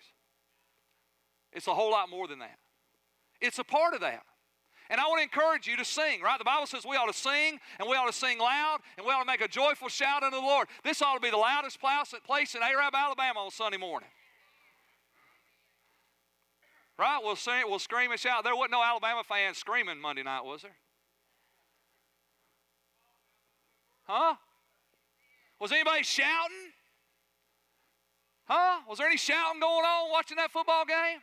It's 1.53 1.67
a 1.67 1.75
whole 1.75 1.91
lot 1.91 2.09
more 2.09 2.27
than 2.27 2.39
that. 2.39 2.57
It's 3.39 3.59
a 3.59 3.63
part 3.63 3.93
of 3.93 4.01
that. 4.01 4.23
And 4.89 4.99
I 4.99 5.05
want 5.07 5.19
to 5.19 5.23
encourage 5.23 5.67
you 5.67 5.77
to 5.77 5.85
sing, 5.85 6.21
right? 6.21 6.37
The 6.37 6.45
Bible 6.45 6.65
says 6.67 6.83
we 6.85 6.95
ought 6.95 7.11
to 7.11 7.17
sing, 7.17 7.59
and 7.79 7.87
we 7.89 7.95
ought 7.95 8.07
to 8.07 8.13
sing 8.13 8.39
loud, 8.39 8.79
and 8.97 9.05
we 9.05 9.11
ought 9.11 9.21
to 9.21 9.27
make 9.27 9.41
a 9.41 9.47
joyful 9.47 9.89
shout 9.89 10.23
unto 10.23 10.37
the 10.37 10.41
Lord. 10.41 10.67
This 10.83 11.01
ought 11.01 11.15
to 11.15 11.19
be 11.19 11.29
the 11.29 11.37
loudest 11.37 11.79
place 11.79 12.55
in 12.55 12.63
Arab, 12.63 12.93
Alabama 12.95 13.41
on 13.41 13.51
Sunday 13.51 13.77
morning. 13.77 14.09
Right? 16.97 17.19
We'll 17.21 17.35
sing, 17.35 17.63
we'll 17.65 17.79
scream 17.79 18.11
and 18.11 18.19
shout. 18.19 18.43
There 18.43 18.55
wasn't 18.55 18.71
no 18.71 18.83
Alabama 18.83 19.23
fans 19.27 19.57
screaming 19.57 19.99
Monday 19.99 20.23
night, 20.23 20.45
was 20.45 20.61
there? 20.61 20.75
Huh? 24.03 24.35
Was 25.59 25.71
anybody 25.71 26.03
shouting? 26.03 26.71
Huh? 28.45 28.79
Was 28.87 28.99
there 28.99 29.07
any 29.07 29.17
shouting 29.17 29.59
going 29.59 29.85
on 29.85 30.11
watching 30.11 30.37
that 30.37 30.51
football 30.51 30.85
game? 30.85 31.19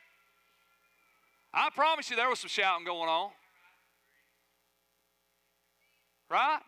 I 1.55 1.71
promise 1.75 2.11
you 2.11 2.17
there 2.17 2.29
was 2.29 2.41
some 2.41 2.49
shouting 2.49 2.85
going 2.85 3.09
on. 3.09 3.31
Right? 6.31 6.61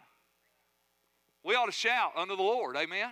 We 1.42 1.54
ought 1.54 1.66
to 1.66 1.72
shout 1.72 2.12
unto 2.16 2.36
the 2.36 2.42
Lord. 2.42 2.76
Amen. 2.76 3.10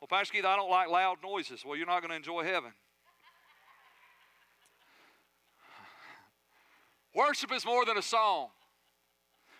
Well, 0.00 0.08
Pastor 0.08 0.34
Keith, 0.34 0.44
I 0.44 0.56
don't 0.56 0.70
like 0.70 0.88
loud 0.88 1.16
noises. 1.22 1.64
Well, 1.66 1.76
you're 1.76 1.86
not 1.86 2.00
going 2.00 2.10
to 2.10 2.16
enjoy 2.16 2.44
heaven. 2.44 2.72
Worship 7.18 7.50
is 7.52 7.66
more 7.66 7.84
than 7.84 7.98
a 7.98 8.02
song. 8.02 8.50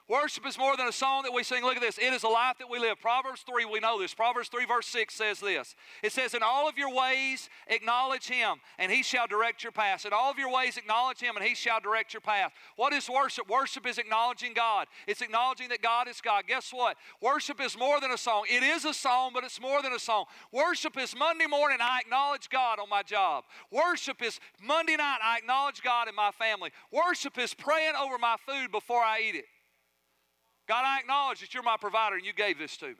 Worship 0.08 0.46
is 0.46 0.56
more 0.56 0.74
than 0.74 0.88
a 0.88 0.92
song 0.92 1.24
that 1.24 1.34
we 1.34 1.44
sing. 1.44 1.62
Look 1.62 1.76
at 1.76 1.82
this. 1.82 1.98
It 1.98 2.14
is 2.14 2.22
a 2.22 2.28
life 2.28 2.56
that 2.60 2.70
we 2.70 2.78
live. 2.78 2.98
Proverbs 2.98 3.44
3, 3.46 3.66
we 3.66 3.78
know 3.78 4.00
this. 4.00 4.14
Proverbs 4.14 4.48
3, 4.48 4.64
verse 4.64 4.86
6 4.86 5.14
says 5.14 5.38
this 5.38 5.76
It 6.02 6.12
says, 6.12 6.32
In 6.32 6.42
all 6.42 6.66
of 6.66 6.78
your 6.78 6.94
ways 6.94 7.50
acknowledge 7.66 8.26
him, 8.26 8.56
and 8.78 8.90
he 8.90 9.02
shall 9.02 9.26
direct 9.26 9.62
your 9.62 9.70
path. 9.70 10.06
In 10.06 10.14
all 10.14 10.30
of 10.30 10.38
your 10.38 10.50
ways 10.50 10.78
acknowledge 10.78 11.20
him, 11.20 11.36
and 11.36 11.44
he 11.44 11.54
shall 11.54 11.78
direct 11.78 12.14
your 12.14 12.22
path. 12.22 12.52
What 12.76 12.94
is 12.94 13.10
worship? 13.10 13.50
Worship 13.50 13.86
is 13.86 13.98
acknowledging 13.98 14.54
God, 14.54 14.86
it's 15.06 15.20
acknowledging 15.20 15.68
that 15.68 15.82
God 15.82 16.08
is 16.08 16.22
God. 16.22 16.44
Guess 16.48 16.72
what? 16.72 16.96
Worship 17.20 17.60
is 17.60 17.76
more 17.76 18.00
than 18.00 18.10
a 18.10 18.18
song. 18.18 18.44
It 18.50 18.62
is 18.62 18.86
a 18.86 18.94
song, 18.94 19.32
but 19.34 19.44
it's 19.44 19.60
more 19.60 19.82
than 19.82 19.92
a 19.92 19.98
song. 19.98 20.24
Worship 20.52 20.96
is 20.96 21.14
Monday 21.14 21.46
morning, 21.46 21.78
I 21.82 22.00
acknowledge 22.00 22.48
God 22.48 22.78
on 22.78 22.88
my 22.88 23.02
job. 23.02 23.44
Worship 23.70 24.22
is 24.22 24.40
Monday 24.58 24.96
night, 24.96 25.18
I 25.22 25.36
acknowledge 25.36 25.82
God 25.82 26.08
in 26.08 26.14
my 26.14 26.30
family. 26.30 26.70
Worship 26.90 27.36
is 27.36 27.52
praying 27.52 27.92
over 28.00 28.16
my 28.16 28.36
food 28.46 28.72
before 28.72 29.02
I 29.02 29.20
eat 29.28 29.34
it. 29.34 29.44
God, 30.68 30.84
I 30.84 31.00
acknowledge 31.00 31.40
that 31.40 31.54
you're 31.54 31.62
my 31.62 31.78
provider 31.80 32.16
and 32.16 32.26
you 32.26 32.34
gave 32.34 32.58
this 32.58 32.76
to 32.78 32.86
me. 32.86 32.94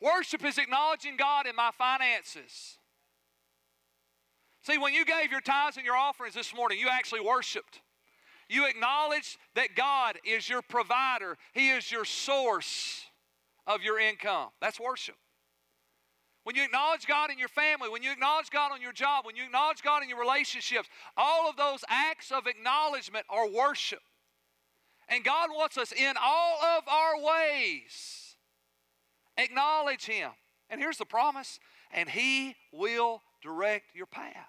Worship 0.00 0.44
is 0.44 0.58
acknowledging 0.58 1.16
God 1.16 1.46
in 1.46 1.56
my 1.56 1.70
finances. 1.76 2.78
See, 4.62 4.78
when 4.78 4.92
you 4.92 5.04
gave 5.04 5.30
your 5.30 5.40
tithes 5.40 5.78
and 5.78 5.86
your 5.86 5.96
offerings 5.96 6.34
this 6.34 6.54
morning, 6.54 6.78
you 6.78 6.88
actually 6.90 7.20
worshiped. 7.20 7.80
You 8.48 8.66
acknowledged 8.66 9.38
that 9.54 9.74
God 9.74 10.18
is 10.24 10.48
your 10.48 10.60
provider, 10.60 11.38
He 11.54 11.70
is 11.70 11.90
your 11.90 12.04
source 12.04 13.02
of 13.66 13.82
your 13.82 13.98
income. 13.98 14.48
That's 14.60 14.78
worship. 14.78 15.14
When 16.44 16.56
you 16.56 16.64
acknowledge 16.64 17.06
God 17.06 17.30
in 17.30 17.38
your 17.38 17.48
family, 17.48 17.88
when 17.88 18.02
you 18.02 18.10
acknowledge 18.10 18.50
God 18.50 18.72
on 18.72 18.80
your 18.80 18.92
job, 18.92 19.24
when 19.24 19.36
you 19.36 19.44
acknowledge 19.44 19.82
God 19.82 20.02
in 20.02 20.08
your 20.08 20.18
relationships, 20.18 20.88
all 21.16 21.48
of 21.48 21.56
those 21.56 21.84
acts 21.88 22.32
of 22.32 22.46
acknowledgement 22.46 23.24
are 23.28 23.48
worship. 23.48 24.00
And 25.10 25.24
God 25.24 25.50
wants 25.50 25.76
us 25.76 25.92
in 25.92 26.14
all 26.22 26.62
of 26.62 26.84
our 26.88 27.20
ways. 27.20 28.36
Acknowledge 29.36 30.06
Him. 30.06 30.30
And 30.70 30.80
here's 30.80 30.98
the 30.98 31.04
promise 31.04 31.58
and 31.92 32.08
He 32.08 32.54
will 32.72 33.20
direct 33.42 33.94
your 33.94 34.06
path. 34.06 34.46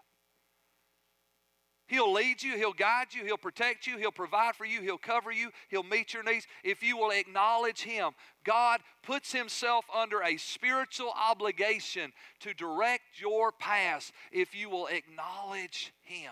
He'll 1.87 2.13
lead 2.13 2.41
you, 2.41 2.55
He'll 2.55 2.71
guide 2.71 3.07
you, 3.11 3.25
He'll 3.25 3.37
protect 3.37 3.85
you, 3.85 3.97
He'll 3.97 4.11
provide 4.11 4.55
for 4.55 4.63
you, 4.63 4.81
He'll 4.81 4.97
cover 4.97 5.31
you, 5.31 5.49
He'll 5.67 5.83
meet 5.83 6.13
your 6.13 6.23
needs. 6.23 6.47
If 6.63 6.83
you 6.83 6.95
will 6.95 7.11
acknowledge 7.11 7.81
Him, 7.81 8.11
God 8.45 8.79
puts 9.03 9.33
Himself 9.33 9.85
under 9.93 10.21
a 10.21 10.37
spiritual 10.37 11.11
obligation 11.19 12.13
to 12.41 12.53
direct 12.53 13.19
your 13.19 13.51
path 13.51 14.11
if 14.31 14.55
you 14.55 14.69
will 14.69 14.87
acknowledge 14.87 15.91
Him. 16.03 16.31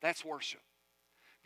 That's 0.00 0.24
worship. 0.24 0.60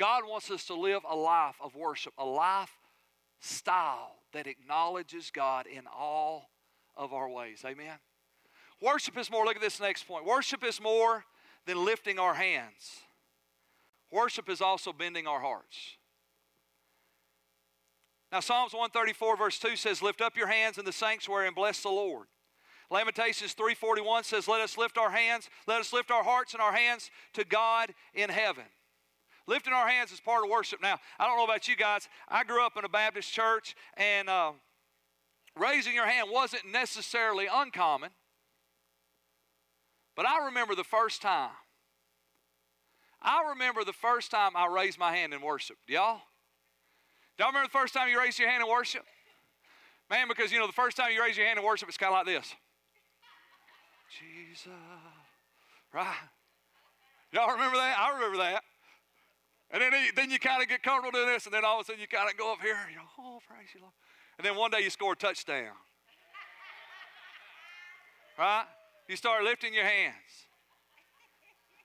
God 0.01 0.23
wants 0.27 0.51
us 0.51 0.65
to 0.65 0.75
live 0.75 1.03
a 1.09 1.15
life 1.15 1.57
of 1.61 1.77
worship, 1.77 2.15
a 2.17 2.25
lifestyle 2.25 4.17
that 4.33 4.47
acknowledges 4.47 5.31
God 5.31 5.67
in 5.67 5.83
all 5.87 6.49
of 6.97 7.13
our 7.13 7.29
ways. 7.29 7.63
Amen. 7.67 7.99
Worship 8.81 9.19
is 9.19 9.31
more, 9.31 9.45
look 9.45 9.57
at 9.57 9.61
this 9.61 9.79
next 9.79 10.05
point. 10.09 10.25
Worship 10.25 10.65
is 10.65 10.81
more 10.81 11.27
than 11.67 11.85
lifting 11.85 12.19
our 12.19 12.33
hands. 12.33 13.03
Worship 14.11 14.49
is 14.49 14.63
also 14.63 14.91
bending 14.91 15.27
our 15.27 15.41
hearts. 15.41 15.77
Now, 18.33 18.41
Psalms 18.41 18.73
134, 18.73 19.37
verse 19.37 19.59
2 19.59 19.77
says, 19.77 20.01
Lift 20.01 20.23
up 20.23 20.35
your 20.35 20.47
hands 20.47 20.79
in 20.79 20.87
the 20.87 20.93
sanctuary 20.93 21.47
and 21.47 21.55
bless 21.55 21.83
the 21.83 21.91
Lord. 21.91 22.29
Lamentations 22.91 23.55
3:41 23.55 24.25
says, 24.25 24.49
Let 24.49 24.63
us 24.63 24.79
lift 24.79 24.97
our 24.97 25.11
hands, 25.11 25.51
let 25.67 25.79
us 25.79 25.93
lift 25.93 26.11
our 26.11 26.25
hearts 26.25 26.55
and 26.55 26.63
our 26.63 26.73
hands 26.73 27.11
to 27.35 27.45
God 27.45 27.93
in 28.15 28.31
heaven. 28.31 28.65
Lifting 29.47 29.73
our 29.73 29.89
hands 29.89 30.13
is 30.13 30.21
part 30.21 30.45
of 30.45 30.51
worship. 30.51 30.81
Now, 30.83 30.99
I 31.19 31.27
don't 31.27 31.37
know 31.37 31.45
about 31.45 31.67
you 31.69 31.77
guys. 31.77 32.09
I 32.29 32.45
grew 32.45 32.65
up 32.65 32.77
in 32.77 32.85
a 32.85 32.89
Baptist 32.89 33.33
church, 33.33 33.75
and 33.97 34.29
uh, 34.29 34.53
raising 35.59 35.95
your 35.95 36.07
hand 36.07 36.29
wasn't 36.31 36.71
necessarily 36.71 37.47
uncommon. 37.53 38.11
But 40.17 40.27
I 40.27 40.47
remember 40.47 40.75
the 40.75 40.85
first 40.85 41.23
time. 41.23 41.51
I 43.23 43.51
remember 43.51 43.85
the 43.85 43.93
first 43.93 44.31
time 44.31 44.53
I 44.55 44.67
raised 44.67 44.99
my 44.99 45.15
hand 45.15 45.35
in 45.35 45.43
worship. 45.43 45.77
Y'all? 45.87 46.21
Y'all 47.39 47.49
remember 47.49 47.69
the 47.69 47.79
first 47.79 47.95
time 47.95 48.09
you 48.09 48.19
raised 48.19 48.39
your 48.39 48.49
hand 48.49 48.63
in 48.63 48.69
worship? 48.69 49.05
Man, 50.11 50.27
because 50.29 50.53
you 50.53 50.59
know, 50.59 50.67
the 50.67 50.73
first 50.73 50.97
time 50.97 51.13
you 51.13 51.23
raise 51.23 51.37
your 51.37 51.47
hand 51.47 51.59
in 51.59 51.65
worship, 51.65 51.89
it's 51.89 51.99
kind 51.99 52.13
of 52.13 52.19
like 52.19 52.27
this. 52.27 52.55
Jesus. 54.19 54.69
Right? 55.93 56.17
Y'all 57.33 57.53
remember 57.53 57.77
that? 57.77 57.97
I 57.99 58.15
remember 58.15 58.39
that. 58.39 58.63
And 59.73 59.81
then, 59.81 59.93
then 60.17 60.31
you 60.31 60.39
kind 60.39 60.63
of 60.63 60.69
get 60.69 60.83
comfortable 60.83 61.17
doing 61.17 61.33
this, 61.33 61.47
and 61.47 61.55
then 61.55 61.65
all 61.65 61.79
of 61.79 61.83
a 61.83 61.87
sudden 61.87 62.01
you 62.01 62.09
kind 62.09 62.29
of 62.29 62.37
go 62.37 62.53
up 62.53 62.61
here, 62.61 62.77
you 62.91 62.99
go, 62.99 63.05
oh, 63.19 63.39
praise 63.49 63.69
you, 63.75 63.81
Lord. 63.81 63.93
And 64.39 64.45
then 64.45 64.57
one 64.57 64.71
day 64.71 64.81
you 64.81 64.91
score 64.91 65.13
a 65.13 65.17
touchdown. 65.17 65.73
right? 68.39 68.65
You 69.09 69.17
start 69.17 69.45
lifting 69.45 69.75
your 69.75 69.85
hands. 69.85 70.15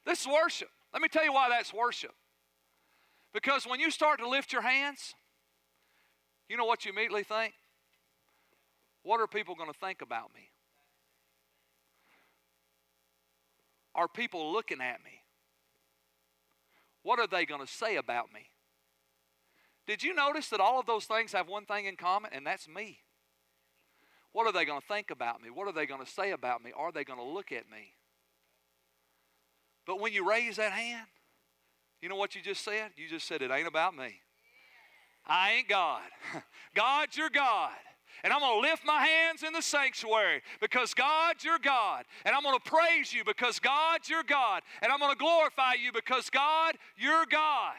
This 0.06 0.22
is 0.22 0.28
worship. 0.28 0.70
Let 0.94 1.02
me 1.02 1.10
tell 1.10 1.24
you 1.24 1.34
why 1.34 1.50
that's 1.50 1.74
worship. 1.74 2.14
Because 3.34 3.68
when 3.68 3.80
you 3.80 3.92
start 3.92 4.20
to 4.20 4.30
lift 4.30 4.54
your 4.54 4.62
hands, 4.62 5.14
you 6.48 6.58
know 6.58 6.66
what 6.66 6.86
you 6.86 6.92
immediately 6.92 7.24
think? 7.24 7.54
What 9.04 9.20
are 9.20 9.28
people 9.28 9.56
going 9.56 9.72
to 9.72 9.78
think 9.78 10.02
about 10.02 10.34
me? 10.34 10.50
Are 13.94 14.08
people 14.08 14.52
looking 14.52 14.82
at 14.82 15.04
me? 15.04 15.25
What 17.06 17.20
are 17.20 17.28
they 17.28 17.46
going 17.46 17.62
to 17.62 17.72
say 17.72 17.98
about 17.98 18.34
me? 18.34 18.50
Did 19.86 20.02
you 20.02 20.16
notice 20.16 20.50
that 20.50 20.60
all 20.60 20.80
of 20.80 20.88
those 20.88 21.06
things 21.06 21.34
have 21.34 21.48
one 21.48 21.66
thing 21.66 21.86
in 21.86 21.98
common, 21.98 22.32
and 22.34 22.48
that's 22.48 22.68
me? 22.68 22.98
What 24.32 24.48
are 24.48 24.52
they 24.52 24.66
going 24.66 24.82
to 24.82 24.88
think 24.88 25.12
about 25.12 25.40
me? 25.40 25.52
What 25.52 25.68
are 25.68 25.72
they 25.72 25.86
going 25.86 26.04
to 26.04 26.12
say 26.12 26.32
about 26.32 26.64
me? 26.64 26.72
Are 26.76 26.92
they 26.92 27.04
going 27.04 27.20
to 27.20 27.26
look 27.26 27.52
at 27.52 27.70
me? 27.70 27.94
But 29.86 30.00
when 30.00 30.14
you 30.14 30.28
raise 30.28 30.56
that 30.56 30.72
hand, 30.72 31.06
you 32.02 32.10
know 32.10 32.16
what 32.16 32.34
you 32.34 32.42
just 32.42 32.66
said? 32.66 32.90
You 32.98 33.08
just 33.08 33.28
said, 33.28 33.44
It 33.44 33.52
ain't 33.52 33.68
about 33.68 33.96
me. 33.96 34.22
I 35.28 35.52
ain't 35.58 35.70
God. 35.70 36.02
God's 36.74 37.16
your 37.16 37.30
God. 37.30 37.70
And 38.24 38.34
I'm 38.34 38.40
going 38.40 38.62
to 38.62 38.70
lift 38.70 38.86
my 38.86 39.06
hands 39.06 39.44
in 39.44 39.54
the 39.54 39.62
sanctuary 39.62 40.42
because 40.62 40.94
God's 40.94 41.44
your 41.44 41.60
God. 41.60 42.06
And 42.26 42.36
I'm 42.36 42.44
going 42.44 42.58
to 42.58 42.70
praise 42.70 43.14
you 43.14 43.24
because 43.24 43.60
God's 43.60 44.10
your 44.10 44.24
God. 44.24 44.62
And 44.82 44.92
I'm 44.92 45.00
going 45.00 45.12
to 45.12 45.18
glorify 45.18 45.74
you 45.74 45.92
because 45.92 46.30
God, 46.30 46.76
you're 46.98 47.26
God. 47.30 47.76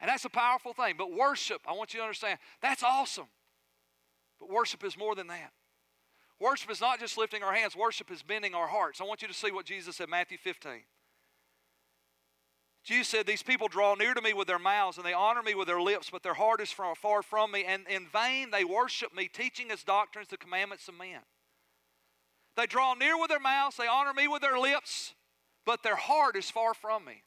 And 0.00 0.08
that's 0.08 0.24
a 0.24 0.30
powerful 0.30 0.72
thing. 0.72 0.94
But 0.98 1.12
worship, 1.12 1.62
I 1.66 1.72
want 1.72 1.94
you 1.94 2.00
to 2.00 2.04
understand, 2.04 2.38
that's 2.60 2.82
awesome. 2.82 3.26
But 4.38 4.50
worship 4.50 4.84
is 4.84 4.98
more 4.98 5.14
than 5.14 5.28
that. 5.28 5.52
Worship 6.38 6.70
is 6.70 6.80
not 6.80 7.00
just 7.00 7.16
lifting 7.16 7.42
our 7.42 7.54
hands, 7.54 7.74
worship 7.74 8.10
is 8.10 8.22
bending 8.22 8.54
our 8.54 8.66
hearts. 8.66 9.00
I 9.00 9.04
want 9.04 9.22
you 9.22 9.28
to 9.28 9.34
see 9.34 9.50
what 9.50 9.64
Jesus 9.64 9.96
said, 9.96 10.08
Matthew 10.08 10.36
15. 10.36 10.82
Jesus 12.86 13.08
said, 13.08 13.26
These 13.26 13.42
people 13.42 13.66
draw 13.66 13.94
near 13.96 14.14
to 14.14 14.22
me 14.22 14.32
with 14.32 14.46
their 14.46 14.60
mouths, 14.60 14.96
and 14.96 15.04
they 15.04 15.12
honor 15.12 15.42
me 15.42 15.56
with 15.56 15.66
their 15.66 15.80
lips, 15.80 16.08
but 16.08 16.22
their 16.22 16.34
heart 16.34 16.60
is 16.60 16.70
far, 16.70 16.94
from 17.22 17.50
me, 17.50 17.64
and 17.66 17.84
in 17.88 18.06
vain 18.06 18.52
they 18.52 18.64
worship 18.64 19.14
me, 19.14 19.28
teaching 19.28 19.72
as 19.72 19.82
doctrines 19.82 20.28
the 20.28 20.36
commandments 20.36 20.86
of 20.86 20.96
men. 20.96 21.18
They 22.56 22.66
draw 22.66 22.94
near 22.94 23.18
with 23.18 23.28
their 23.28 23.40
mouths, 23.40 23.76
they 23.76 23.88
honor 23.88 24.14
me 24.14 24.28
with 24.28 24.40
their 24.40 24.56
lips, 24.56 25.14
but 25.64 25.82
their 25.82 25.96
heart 25.96 26.36
is 26.36 26.48
far 26.48 26.74
from 26.74 27.04
me. 27.04 27.24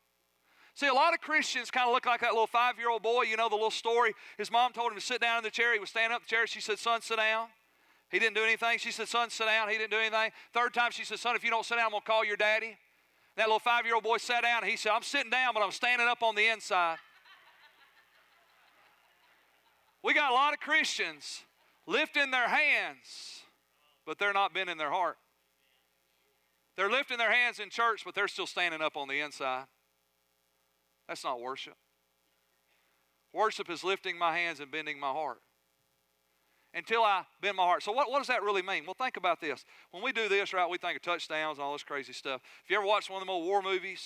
See, 0.75 0.87
a 0.87 0.93
lot 0.93 1.13
of 1.13 1.19
Christians 1.19 1.69
kind 1.69 1.89
of 1.89 1.93
look 1.93 2.05
like 2.05 2.21
that 2.21 2.31
little 2.31 2.47
five 2.47 2.77
year 2.77 2.89
old 2.89 3.03
boy. 3.03 3.23
You 3.23 3.35
know 3.35 3.49
the 3.49 3.55
little 3.55 3.69
story. 3.69 4.13
His 4.37 4.49
mom 4.49 4.71
told 4.71 4.93
him 4.93 4.97
to 4.97 5.05
sit 5.05 5.19
down 5.19 5.39
in 5.39 5.43
the 5.43 5.49
chair. 5.49 5.73
He 5.73 5.79
was 5.79 5.89
standing 5.89 6.15
up 6.15 6.21
in 6.21 6.25
the 6.25 6.29
chair. 6.29 6.47
She 6.47 6.61
said, 6.61 6.79
Son, 6.79 7.01
sit 7.01 7.17
down. 7.17 7.47
He 8.09 8.17
didn't 8.17 8.35
do 8.35 8.43
anything. 8.43 8.77
She 8.77 8.91
said, 8.91 9.09
Son, 9.09 9.29
sit 9.29 9.45
down. 9.45 9.67
He 9.67 9.77
didn't 9.77 9.91
do 9.91 9.97
anything. 9.97 10.31
Third 10.53 10.73
time, 10.73 10.91
she 10.91 11.03
said, 11.03 11.19
Son, 11.19 11.35
if 11.35 11.43
you 11.43 11.49
don't 11.49 11.65
sit 11.65 11.75
down, 11.75 11.85
I'm 11.85 11.91
going 11.91 12.01
to 12.01 12.07
call 12.07 12.23
your 12.23 12.37
daddy. 12.37 12.77
That 13.39 13.45
little 13.45 13.59
five 13.59 13.85
year 13.85 13.95
old 13.95 14.03
boy 14.03 14.17
sat 14.17 14.43
down 14.43 14.63
and 14.63 14.69
he 14.69 14.75
said, 14.75 14.91
I'm 14.91 15.01
sitting 15.01 15.31
down, 15.31 15.53
but 15.53 15.63
I'm 15.63 15.71
standing 15.71 16.09
up 16.09 16.23
on 16.23 16.35
the 16.35 16.45
inside. 16.47 16.97
we 20.03 20.13
got 20.13 20.31
a 20.31 20.33
lot 20.33 20.51
of 20.51 20.59
Christians 20.59 21.43
lifting 21.87 22.31
their 22.31 22.49
hands, 22.49 23.43
but 24.05 24.19
they're 24.19 24.33
not 24.33 24.53
bending 24.53 24.77
their 24.77 24.91
heart. 24.91 25.15
They're 26.75 26.91
lifting 26.91 27.17
their 27.17 27.31
hands 27.31 27.59
in 27.59 27.69
church, 27.69 28.01
but 28.03 28.13
they're 28.13 28.27
still 28.27 28.45
standing 28.45 28.81
up 28.81 28.97
on 28.97 29.07
the 29.07 29.21
inside. 29.21 29.67
That's 31.07 31.23
not 31.23 31.39
worship. 31.39 31.77
Worship 33.31 33.69
is 33.69 33.85
lifting 33.85 34.17
my 34.17 34.37
hands 34.37 34.59
and 34.59 34.69
bending 34.69 34.99
my 34.99 35.11
heart 35.11 35.39
until 36.73 37.03
I 37.03 37.23
bend 37.41 37.57
my 37.57 37.63
heart. 37.63 37.83
So, 37.83 37.91
what, 37.91 38.09
what 38.11 38.19
does 38.19 38.27
that 38.27 38.43
really 38.43 38.61
mean? 38.61 38.85
Well, 38.85 38.93
think 38.93 39.17
about 39.17 39.41
this. 39.41 39.65
When 39.91 40.03
we 40.03 40.11
do 40.11 40.29
this, 40.29 40.53
right, 40.53 40.69
we 40.69 40.77
think 40.77 40.95
of 40.95 41.01
touchdowns 41.01 41.57
and 41.57 41.65
all 41.65 41.73
this 41.73 41.83
crazy 41.83 42.13
stuff. 42.13 42.41
If 42.63 42.69
you 42.69 42.77
ever 42.77 42.85
watched 42.85 43.09
one 43.09 43.21
of 43.21 43.27
them 43.27 43.33
old 43.33 43.45
war 43.45 43.61
movies, 43.61 44.01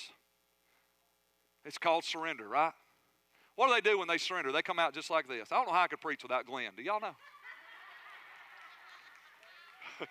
it's 1.66 1.78
called 1.78 2.04
Surrender, 2.04 2.48
right? 2.48 2.74
What 3.56 3.68
do 3.68 3.74
they 3.74 3.82
do 3.82 4.00
when 4.00 4.08
they 4.08 4.18
surrender? 4.18 4.52
They 4.52 4.62
come 4.62 4.80
out 4.80 4.94
just 4.94 5.10
like 5.10 5.28
this. 5.28 5.50
I 5.52 5.56
don't 5.58 5.68
know 5.68 5.74
how 5.74 5.84
I 5.84 5.88
could 5.88 6.02
preach 6.02 6.24
without 6.24 6.46
Glenn. 6.46 6.72
Do 6.76 6.82
y'all 6.82 7.00
know? 7.00 7.16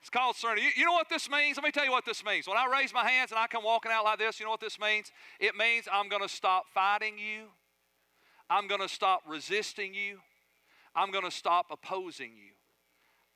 it's 0.00 0.10
called 0.10 0.36
surrender. 0.36 0.60
You, 0.60 0.70
you 0.76 0.84
know 0.84 0.92
what 0.92 1.08
this 1.08 1.30
means? 1.30 1.56
Let 1.56 1.64
me 1.64 1.70
tell 1.70 1.86
you 1.86 1.90
what 1.90 2.04
this 2.04 2.22
means. 2.24 2.46
When 2.46 2.58
I 2.58 2.66
raise 2.70 2.92
my 2.92 3.08
hands 3.08 3.30
and 3.30 3.38
I 3.38 3.46
come 3.46 3.64
walking 3.64 3.90
out 3.90 4.04
like 4.04 4.18
this, 4.18 4.38
you 4.38 4.44
know 4.44 4.50
what 4.50 4.60
this 4.60 4.78
means? 4.78 5.10
It 5.40 5.56
means 5.56 5.86
I'm 5.90 6.10
going 6.10 6.22
to 6.22 6.28
stop 6.28 6.64
fighting 6.74 7.16
you. 7.18 7.44
I'm 8.50 8.68
going 8.68 8.82
to 8.82 8.88
stop 8.88 9.22
resisting 9.26 9.94
you. 9.94 10.18
I'm 10.94 11.10
going 11.10 11.24
to 11.24 11.30
stop 11.30 11.66
opposing 11.70 12.32
you. 12.36 12.52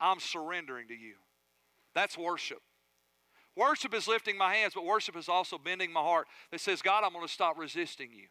I'm 0.00 0.20
surrendering 0.20 0.88
to 0.88 0.94
you. 0.94 1.14
That's 1.94 2.18
worship. 2.18 2.60
Worship 3.56 3.94
is 3.94 4.06
lifting 4.06 4.36
my 4.36 4.54
hands, 4.54 4.74
but 4.74 4.84
worship 4.84 5.16
is 5.16 5.28
also 5.28 5.56
bending 5.56 5.90
my 5.90 6.02
heart 6.02 6.26
that 6.50 6.60
says, 6.60 6.82
God, 6.82 7.04
I'm 7.04 7.12
going 7.12 7.26
to 7.26 7.32
stop 7.32 7.58
resisting 7.58 8.10
you. 8.12 8.26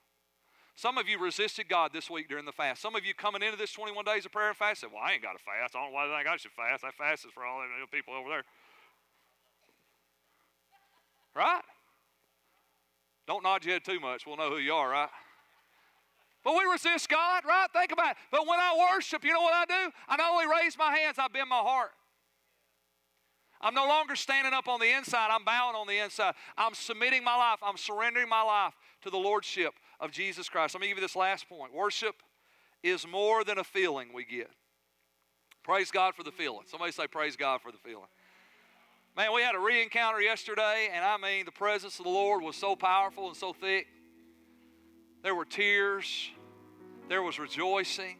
Some 0.75 0.97
of 0.97 1.07
you 1.07 1.17
resisted 1.17 1.69
God 1.69 1.91
this 1.93 2.09
week 2.09 2.27
during 2.27 2.45
the 2.45 2.51
fast. 2.51 2.81
Some 2.81 2.95
of 2.95 3.05
you 3.05 3.13
coming 3.13 3.41
into 3.41 3.57
this 3.57 3.71
21 3.71 4.03
days 4.05 4.25
of 4.25 4.31
prayer 4.31 4.49
and 4.49 4.57
fast 4.57 4.81
said, 4.81 4.89
Well, 4.93 5.01
I 5.03 5.13
ain't 5.13 5.23
got 5.23 5.31
to 5.31 5.43
fast. 5.43 5.73
I 5.73 5.79
don't 5.79 5.91
know 5.91 5.95
why 5.95 6.05
I 6.05 6.17
think 6.17 6.27
I 6.27 6.35
should 6.35 6.51
fast. 6.51 6.83
I 6.83 6.91
fasted 6.91 7.31
for 7.31 7.45
all 7.45 7.61
the 7.61 7.97
people 7.97 8.13
over 8.13 8.29
there. 8.29 8.43
Right? 11.33 11.61
Don't 13.25 13.41
nod 13.41 13.63
your 13.63 13.75
head 13.75 13.85
too 13.85 14.01
much. 14.01 14.27
We'll 14.27 14.37
know 14.37 14.49
who 14.49 14.57
you 14.57 14.73
are, 14.73 14.89
right? 14.89 15.09
But 16.45 16.53
we 16.53 16.71
resist 16.71 17.09
God, 17.09 17.43
right? 17.43 17.67
Think 17.73 17.91
about 17.91 18.11
it. 18.11 18.17
But 18.31 18.47
when 18.47 18.59
I 18.59 18.91
worship, 18.93 19.25
you 19.25 19.33
know 19.33 19.41
what 19.41 19.53
I 19.55 19.65
do? 19.65 19.91
I 20.07 20.15
not 20.15 20.31
only 20.31 20.45
raise 20.45 20.77
my 20.77 20.95
hands, 20.95 21.17
I 21.17 21.27
bend 21.27 21.49
my 21.49 21.57
heart. 21.57 21.89
I'm 23.59 23.73
no 23.73 23.87
longer 23.87 24.15
standing 24.15 24.53
up 24.53 24.67
on 24.67 24.79
the 24.79 24.95
inside, 24.95 25.29
I'm 25.31 25.43
bowing 25.43 25.75
on 25.75 25.87
the 25.87 25.97
inside. 25.97 26.35
I'm 26.55 26.75
submitting 26.75 27.23
my 27.23 27.35
life, 27.35 27.59
I'm 27.63 27.77
surrendering 27.77 28.29
my 28.29 28.43
life 28.43 28.75
to 29.01 29.09
the 29.09 29.17
Lordship 29.17 29.73
of 29.99 30.11
Jesus 30.11 30.47
Christ. 30.47 30.75
Let 30.75 30.81
me 30.81 30.87
give 30.87 30.97
you 30.97 31.01
this 31.01 31.15
last 31.15 31.49
point. 31.49 31.73
Worship 31.73 32.15
is 32.83 33.07
more 33.07 33.43
than 33.43 33.57
a 33.57 33.63
feeling 33.63 34.09
we 34.13 34.23
get. 34.23 34.51
Praise 35.63 35.89
God 35.89 36.13
for 36.13 36.21
the 36.21 36.31
feeling. 36.31 36.65
Somebody 36.67 36.91
say, 36.91 37.07
Praise 37.07 37.35
God 37.35 37.61
for 37.61 37.71
the 37.71 37.79
feeling. 37.79 38.05
Man, 39.17 39.33
we 39.33 39.41
had 39.41 39.55
a 39.55 39.59
re 39.59 39.81
encounter 39.81 40.21
yesterday, 40.21 40.89
and 40.93 41.03
I 41.03 41.17
mean, 41.17 41.45
the 41.45 41.51
presence 41.51 41.97
of 41.97 42.05
the 42.05 42.11
Lord 42.11 42.43
was 42.43 42.55
so 42.55 42.75
powerful 42.75 43.29
and 43.29 43.35
so 43.35 43.51
thick. 43.51 43.87
There 45.23 45.33
were 45.33 45.45
tears, 45.45 46.29
there 47.07 47.21
was 47.21 47.39
rejoicing, 47.39 48.17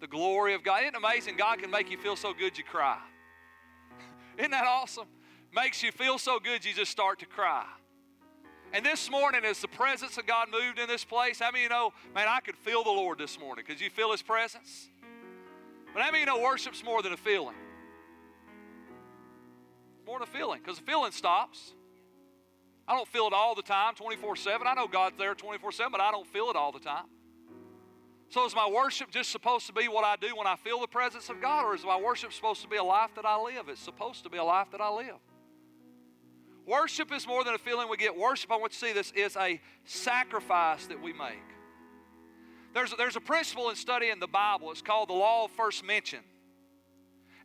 the 0.00 0.06
glory 0.06 0.54
of 0.54 0.62
God. 0.62 0.82
Isn't 0.82 0.94
it 0.94 0.98
amazing? 0.98 1.36
God 1.36 1.58
can 1.58 1.70
make 1.70 1.90
you 1.90 1.98
feel 1.98 2.16
so 2.16 2.32
good 2.32 2.56
you 2.56 2.64
cry. 2.64 2.98
Isn't 4.38 4.50
that 4.52 4.66
awesome? 4.66 5.08
Makes 5.54 5.82
you 5.82 5.92
feel 5.92 6.18
so 6.18 6.38
good 6.38 6.64
you 6.64 6.72
just 6.74 6.90
start 6.90 7.18
to 7.20 7.26
cry. 7.26 7.64
And 8.72 8.84
this 8.84 9.10
morning, 9.10 9.44
as 9.44 9.60
the 9.60 9.68
presence 9.68 10.18
of 10.18 10.26
God 10.26 10.48
moved 10.50 10.78
in 10.78 10.88
this 10.88 11.04
place, 11.04 11.40
how 11.40 11.50
many 11.50 11.62
you 11.64 11.70
know, 11.70 11.92
man, 12.14 12.26
I 12.28 12.40
could 12.40 12.56
feel 12.56 12.84
the 12.84 12.90
Lord 12.90 13.18
this 13.18 13.40
morning? 13.40 13.64
Could 13.64 13.80
you 13.80 13.88
feel 13.88 14.12
His 14.12 14.22
presence? 14.22 14.88
But 15.94 16.02
how 16.02 16.10
many 16.10 16.20
you 16.20 16.26
know 16.26 16.40
worship's 16.40 16.84
more 16.84 17.02
than 17.02 17.12
a 17.12 17.16
feeling? 17.16 17.56
More 20.06 20.18
than 20.18 20.28
a 20.28 20.30
feeling, 20.30 20.60
because 20.62 20.78
the 20.78 20.84
feeling 20.84 21.12
stops. 21.12 21.72
I 22.86 22.94
don't 22.94 23.08
feel 23.08 23.26
it 23.26 23.32
all 23.32 23.54
the 23.54 23.62
time, 23.62 23.94
24 23.94 24.36
7. 24.36 24.66
I 24.66 24.74
know 24.74 24.86
God's 24.86 25.16
there 25.16 25.34
24 25.34 25.72
7, 25.72 25.90
but 25.90 26.00
I 26.00 26.10
don't 26.10 26.26
feel 26.26 26.50
it 26.50 26.56
all 26.56 26.72
the 26.72 26.78
time. 26.78 27.04
So 28.30 28.44
is 28.44 28.54
my 28.54 28.68
worship 28.68 29.10
just 29.10 29.30
supposed 29.30 29.66
to 29.68 29.72
be 29.72 29.88
what 29.88 30.04
I 30.04 30.16
do 30.16 30.36
when 30.36 30.46
I 30.46 30.56
feel 30.56 30.80
the 30.80 30.86
presence 30.86 31.30
of 31.30 31.40
God, 31.40 31.64
or 31.64 31.74
is 31.74 31.84
my 31.84 31.98
worship 31.98 32.32
supposed 32.32 32.60
to 32.62 32.68
be 32.68 32.76
a 32.76 32.84
life 32.84 33.10
that 33.16 33.24
I 33.24 33.40
live? 33.42 33.68
It's 33.68 33.80
supposed 33.80 34.22
to 34.24 34.30
be 34.30 34.36
a 34.36 34.44
life 34.44 34.70
that 34.72 34.80
I 34.80 34.90
live. 34.90 35.16
Worship 36.66 37.10
is 37.14 37.26
more 37.26 37.42
than 37.44 37.54
a 37.54 37.58
feeling 37.58 37.88
we 37.88 37.96
get. 37.96 38.16
Worship, 38.16 38.52
I 38.52 38.56
want 38.56 38.72
you 38.74 38.78
to 38.80 38.86
see 38.86 38.92
this, 38.92 39.10
is 39.12 39.36
a 39.36 39.58
sacrifice 39.84 40.86
that 40.86 41.02
we 41.02 41.14
make. 41.14 41.38
There's, 42.74 42.92
there's 42.98 43.16
a 43.16 43.20
principle 43.20 43.70
in 43.70 43.76
studying 43.76 44.20
the 44.20 44.26
Bible. 44.26 44.70
It's 44.70 44.82
called 44.82 45.08
the 45.08 45.14
law 45.14 45.46
of 45.46 45.50
first 45.52 45.82
mention. 45.82 46.20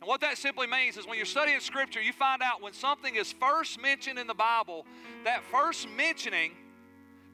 And 0.02 0.06
what 0.06 0.20
that 0.20 0.36
simply 0.36 0.66
means 0.66 0.98
is 0.98 1.06
when 1.06 1.16
you're 1.16 1.24
studying 1.24 1.60
Scripture, 1.60 2.02
you 2.02 2.12
find 2.12 2.42
out 2.42 2.60
when 2.60 2.74
something 2.74 3.16
is 3.16 3.32
first 3.32 3.80
mentioned 3.80 4.18
in 4.18 4.26
the 4.26 4.34
Bible, 4.34 4.84
that 5.24 5.42
first 5.44 5.88
mentioning 5.96 6.52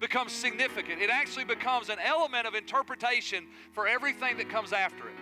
becomes 0.00 0.32
significant. 0.32 1.00
It 1.00 1.10
actually 1.10 1.44
becomes 1.44 1.88
an 1.88 1.98
element 2.04 2.46
of 2.46 2.54
interpretation 2.54 3.46
for 3.72 3.86
everything 3.86 4.38
that 4.38 4.48
comes 4.48 4.72
after 4.72 5.08
it. 5.08 5.14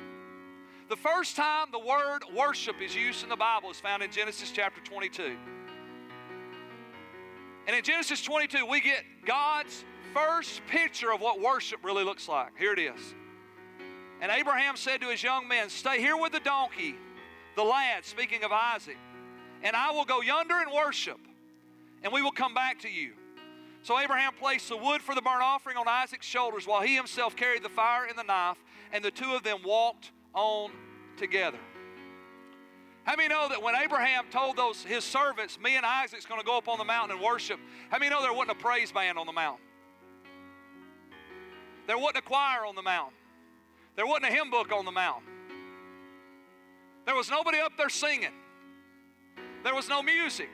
The 0.88 0.96
first 0.96 1.36
time 1.36 1.66
the 1.70 1.78
word 1.78 2.20
worship 2.34 2.80
is 2.80 2.94
used 2.94 3.22
in 3.22 3.28
the 3.28 3.36
Bible 3.36 3.70
is 3.70 3.78
found 3.78 4.02
in 4.02 4.10
Genesis 4.10 4.50
chapter 4.50 4.80
22. 4.80 5.36
And 7.66 7.76
in 7.76 7.82
Genesis 7.82 8.22
22, 8.22 8.64
we 8.64 8.80
get 8.80 9.04
God's 9.26 9.84
first 10.14 10.62
picture 10.68 11.12
of 11.12 11.20
what 11.20 11.40
worship 11.40 11.84
really 11.84 12.04
looks 12.04 12.26
like. 12.28 12.56
Here 12.58 12.72
it 12.72 12.78
is. 12.78 13.14
And 14.22 14.32
Abraham 14.32 14.76
said 14.76 15.02
to 15.02 15.08
his 15.08 15.22
young 15.22 15.46
men, 15.46 15.68
Stay 15.68 15.98
here 15.98 16.16
with 16.16 16.32
the 16.32 16.40
donkey 16.40 16.94
the 17.58 17.64
lad, 17.64 18.04
speaking 18.04 18.44
of 18.44 18.52
Isaac, 18.52 18.96
and 19.64 19.74
I 19.74 19.90
will 19.90 20.04
go 20.04 20.20
yonder 20.20 20.54
and 20.54 20.72
worship, 20.72 21.18
and 22.04 22.12
we 22.12 22.22
will 22.22 22.30
come 22.30 22.54
back 22.54 22.78
to 22.82 22.88
you. 22.88 23.14
So 23.88 23.98
Abraham 23.98 24.34
placed 24.38 24.68
the 24.68 24.76
wood 24.76 25.00
for 25.00 25.14
the 25.14 25.22
burnt 25.22 25.40
offering 25.42 25.78
on 25.78 25.88
Isaac's 25.88 26.26
shoulders 26.26 26.66
while 26.66 26.82
he 26.82 26.94
himself 26.94 27.34
carried 27.34 27.62
the 27.62 27.70
fire 27.70 28.04
and 28.04 28.18
the 28.18 28.22
knife, 28.22 28.58
and 28.92 29.02
the 29.02 29.10
two 29.10 29.32
of 29.32 29.44
them 29.44 29.60
walked 29.64 30.12
on 30.34 30.72
together. 31.16 31.56
How 33.04 33.16
many 33.16 33.30
know 33.30 33.48
that 33.48 33.62
when 33.62 33.74
Abraham 33.74 34.26
told 34.30 34.58
those 34.58 34.82
his 34.82 35.04
servants, 35.04 35.58
me 35.58 35.76
and 35.76 35.86
Isaac's 35.86 36.26
going 36.26 36.38
to 36.38 36.44
go 36.44 36.58
up 36.58 36.68
on 36.68 36.76
the 36.76 36.84
mountain 36.84 37.16
and 37.16 37.24
worship, 37.24 37.58
how 37.88 37.98
many 37.98 38.10
know 38.10 38.20
there 38.20 38.30
wasn't 38.30 38.58
a 38.58 38.62
praise 38.62 38.92
band 38.92 39.16
on 39.16 39.24
the 39.24 39.32
mountain? 39.32 39.64
There 41.86 41.96
wasn't 41.96 42.18
a 42.18 42.22
choir 42.28 42.66
on 42.66 42.74
the 42.74 42.82
mountain. 42.82 43.16
There 43.96 44.06
wasn't 44.06 44.26
a 44.26 44.32
hymn 44.34 44.50
book 44.50 44.70
on 44.70 44.84
the 44.84 44.92
mountain. 44.92 45.24
There 47.06 47.14
was 47.14 47.30
nobody 47.30 47.56
up 47.56 47.72
there 47.78 47.88
singing, 47.88 48.34
there 49.64 49.74
was 49.74 49.88
no 49.88 50.02
music. 50.02 50.50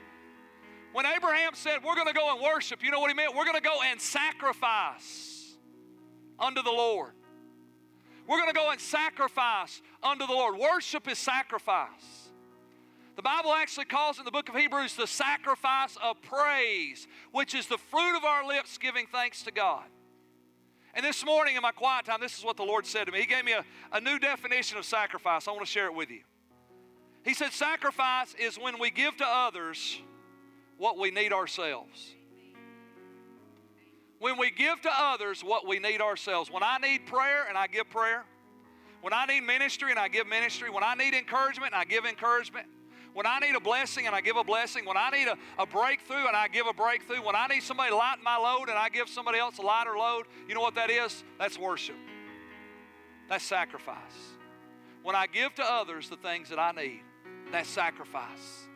When 0.95 1.05
Abraham 1.05 1.55
said, 1.55 1.79
We're 1.83 1.95
going 1.95 2.07
to 2.07 2.13
go 2.13 2.33
and 2.33 2.41
worship, 2.41 2.81
you 2.81 2.89
know 2.89 3.01
what 3.01 3.09
he 3.09 3.15
meant? 3.15 3.35
We're 3.35 3.43
going 3.43 3.57
to 3.57 3.61
go 3.61 3.79
and 3.85 3.99
sacrifice 3.99 5.57
unto 6.39 6.63
the 6.63 6.71
Lord. 6.71 7.11
We're 8.25 8.37
going 8.37 8.47
to 8.47 8.55
go 8.55 8.71
and 8.71 8.79
sacrifice 8.79 9.81
unto 10.01 10.25
the 10.25 10.31
Lord. 10.31 10.57
Worship 10.57 11.09
is 11.09 11.19
sacrifice. 11.19 12.29
The 13.17 13.21
Bible 13.21 13.51
actually 13.51 13.85
calls 13.85 14.19
in 14.19 14.25
the 14.25 14.31
book 14.31 14.47
of 14.47 14.55
Hebrews 14.55 14.95
the 14.95 15.05
sacrifice 15.05 15.97
of 16.01 16.21
praise, 16.21 17.09
which 17.33 17.53
is 17.55 17.67
the 17.67 17.77
fruit 17.77 18.15
of 18.15 18.23
our 18.23 18.47
lips 18.47 18.77
giving 18.77 19.05
thanks 19.05 19.43
to 19.43 19.51
God. 19.51 19.83
And 20.93 21.05
this 21.05 21.25
morning 21.25 21.57
in 21.57 21.61
my 21.61 21.73
quiet 21.73 22.05
time, 22.05 22.21
this 22.21 22.37
is 22.37 22.45
what 22.45 22.55
the 22.55 22.63
Lord 22.63 22.85
said 22.85 23.03
to 23.07 23.11
me. 23.11 23.19
He 23.19 23.25
gave 23.25 23.43
me 23.43 23.51
a, 23.51 23.65
a 23.91 23.99
new 23.99 24.17
definition 24.17 24.77
of 24.77 24.85
sacrifice. 24.85 25.49
I 25.49 25.51
want 25.51 25.65
to 25.65 25.69
share 25.69 25.87
it 25.87 25.93
with 25.93 26.09
you. 26.09 26.21
He 27.25 27.33
said, 27.33 27.51
Sacrifice 27.51 28.33
is 28.39 28.55
when 28.55 28.79
we 28.79 28.91
give 28.91 29.17
to 29.17 29.25
others 29.27 29.99
what 30.77 30.97
we 30.97 31.11
need 31.11 31.33
ourselves. 31.33 32.13
When 34.19 34.37
we 34.37 34.51
give 34.51 34.81
to 34.81 34.89
others 34.91 35.43
what 35.43 35.67
we 35.67 35.79
need 35.79 36.01
ourselves. 36.01 36.49
When 36.49 36.63
I 36.63 36.77
need 36.77 37.05
prayer 37.05 37.45
and 37.47 37.57
I 37.57 37.67
give 37.67 37.89
prayer. 37.89 38.23
When 39.01 39.13
I 39.13 39.25
need 39.25 39.41
ministry 39.41 39.91
and 39.91 39.99
I 39.99 40.07
give 40.07 40.27
ministry. 40.27 40.69
When 40.69 40.83
I 40.83 40.95
need 40.95 41.13
encouragement 41.13 41.73
and 41.73 41.81
I 41.81 41.85
give 41.85 42.05
encouragement. 42.05 42.67
When 43.13 43.25
I 43.25 43.39
need 43.39 43.55
a 43.55 43.61
blessing 43.61 44.07
and 44.07 44.15
I 44.15 44.19
give 44.19 44.35
a 44.35 44.43
blessing, 44.43 44.85
when 44.85 44.97
I 44.97 45.09
need 45.09 45.27
a, 45.27 45.37
a 45.57 45.65
breakthrough 45.65 46.27
and 46.27 46.35
I 46.35 46.49
give 46.49 46.67
a 46.67 46.73
breakthrough, 46.73 47.23
when 47.23 47.35
I 47.35 47.47
need 47.47 47.63
somebody 47.63 47.91
to 47.91 47.95
lighten 47.95 48.23
my 48.23 48.35
load 48.35 48.67
and 48.67 48.77
I 48.77 48.89
give 48.89 49.07
somebody 49.07 49.39
else 49.39 49.57
a 49.57 49.61
lighter 49.61 49.97
load, 49.97 50.25
you 50.49 50.53
know 50.53 50.59
what 50.59 50.75
that 50.75 50.89
is? 50.89 51.23
That's 51.39 51.57
worship. 51.57 51.95
That's 53.29 53.45
sacrifice. 53.45 53.97
When 55.01 55.15
I 55.15 55.27
give 55.27 55.55
to 55.55 55.63
others 55.63 56.09
the 56.09 56.17
things 56.17 56.49
that 56.49 56.59
I 56.59 56.71
need, 56.71 57.01
that's 57.51 57.69
sacrifice. 57.69 58.67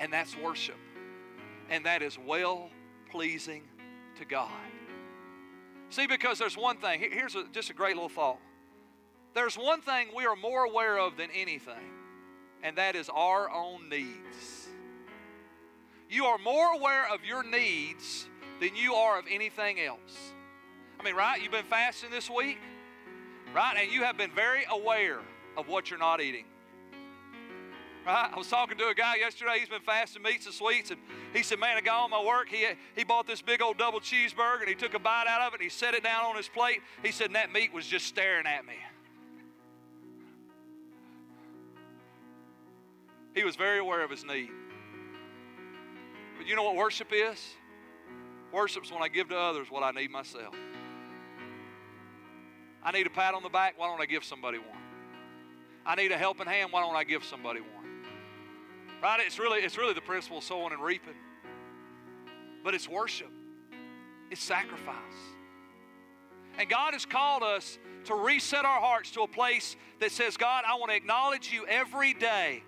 And 0.00 0.12
that's 0.12 0.36
worship. 0.36 0.76
And 1.70 1.86
that 1.86 2.02
is 2.02 2.18
well 2.18 2.68
pleasing 3.10 3.62
to 4.18 4.24
God. 4.24 4.50
See, 5.88 6.06
because 6.06 6.38
there's 6.38 6.56
one 6.56 6.76
thing, 6.76 7.00
here's 7.00 7.34
a, 7.34 7.44
just 7.52 7.70
a 7.70 7.74
great 7.74 7.94
little 7.94 8.08
thought. 8.08 8.38
There's 9.34 9.56
one 9.56 9.80
thing 9.80 10.08
we 10.14 10.26
are 10.26 10.36
more 10.36 10.64
aware 10.64 10.98
of 10.98 11.16
than 11.16 11.30
anything 11.34 11.90
and 12.62 12.76
that 12.76 12.94
is 12.96 13.08
our 13.08 13.50
own 13.50 13.88
needs. 13.88 14.68
You 16.08 16.26
are 16.26 16.38
more 16.38 16.74
aware 16.74 17.12
of 17.12 17.24
your 17.24 17.42
needs 17.42 18.28
than 18.60 18.74
you 18.74 18.94
are 18.94 19.18
of 19.18 19.26
anything 19.30 19.80
else. 19.80 20.32
I 20.98 21.02
mean, 21.02 21.14
right? 21.14 21.40
You've 21.40 21.52
been 21.52 21.64
fasting 21.64 22.10
this 22.10 22.28
week, 22.28 22.58
right? 23.54 23.76
And 23.80 23.90
you 23.90 24.02
have 24.02 24.18
been 24.18 24.32
very 24.32 24.64
aware 24.70 25.20
of 25.56 25.68
what 25.68 25.88
you're 25.88 25.98
not 25.98 26.20
eating. 26.20 26.44
Right? 28.06 28.30
I 28.32 28.38
was 28.38 28.48
talking 28.48 28.78
to 28.78 28.88
a 28.88 28.94
guy 28.94 29.16
yesterday. 29.16 29.58
He's 29.58 29.68
been 29.68 29.82
fasting 29.82 30.22
meats 30.22 30.46
and 30.46 30.54
sweets, 30.54 30.90
and 30.90 30.98
he 31.34 31.42
said, 31.42 31.58
"Man, 31.58 31.76
I 31.76 31.80
got 31.80 32.02
on 32.04 32.10
my 32.10 32.24
work. 32.24 32.48
He 32.48 32.66
he 32.96 33.04
bought 33.04 33.26
this 33.26 33.42
big 33.42 33.60
old 33.60 33.76
double 33.76 34.00
cheeseburger, 34.00 34.60
and 34.60 34.68
he 34.68 34.74
took 34.74 34.94
a 34.94 34.98
bite 34.98 35.26
out 35.28 35.42
of 35.42 35.52
it, 35.52 35.60
and 35.60 35.62
he 35.62 35.68
set 35.68 35.94
it 35.94 36.02
down 36.02 36.24
on 36.24 36.36
his 36.36 36.48
plate. 36.48 36.80
He 37.04 37.12
said, 37.12 37.32
that 37.34 37.52
meat 37.52 37.72
was 37.72 37.86
just 37.86 38.06
staring 38.06 38.46
at 38.46 38.64
me." 38.64 38.74
He 43.34 43.44
was 43.44 43.54
very 43.54 43.78
aware 43.78 44.02
of 44.02 44.10
his 44.10 44.24
need. 44.24 44.50
But 46.36 46.46
you 46.46 46.56
know 46.56 46.64
what 46.64 46.74
worship 46.74 47.12
is? 47.12 47.38
Worship's 48.50 48.90
when 48.90 49.02
I 49.02 49.08
give 49.08 49.28
to 49.28 49.38
others 49.38 49.70
what 49.70 49.82
I 49.82 49.92
need 49.92 50.10
myself. 50.10 50.56
I 52.82 52.90
need 52.92 53.06
a 53.06 53.10
pat 53.10 53.34
on 53.34 53.42
the 53.42 53.48
back, 53.48 53.74
why 53.78 53.86
don't 53.86 54.00
I 54.00 54.06
give 54.06 54.24
somebody 54.24 54.58
one? 54.58 54.78
I 55.84 55.94
need 55.94 56.12
a 56.12 56.18
helping 56.18 56.46
hand, 56.46 56.72
why 56.72 56.80
don't 56.80 56.96
I 56.96 57.04
give 57.04 57.24
somebody 57.24 57.60
one? 57.60 57.79
Right? 59.02 59.20
It's 59.24 59.38
really, 59.38 59.60
it's 59.60 59.78
really 59.78 59.94
the 59.94 60.00
principle 60.00 60.38
of 60.38 60.44
sowing 60.44 60.72
and 60.72 60.82
reaping. 60.82 61.14
But 62.62 62.74
it's 62.74 62.88
worship. 62.88 63.30
It's 64.30 64.42
sacrifice. 64.42 64.94
And 66.58 66.68
God 66.68 66.92
has 66.92 67.06
called 67.06 67.42
us 67.42 67.78
to 68.04 68.14
reset 68.14 68.64
our 68.64 68.80
hearts 68.80 69.10
to 69.12 69.22
a 69.22 69.28
place 69.28 69.76
that 70.00 70.12
says, 70.12 70.36
God, 70.36 70.64
I 70.66 70.76
want 70.76 70.90
to 70.90 70.96
acknowledge 70.96 71.52
you 71.52 71.66
every 71.66 72.12
day 72.14 72.62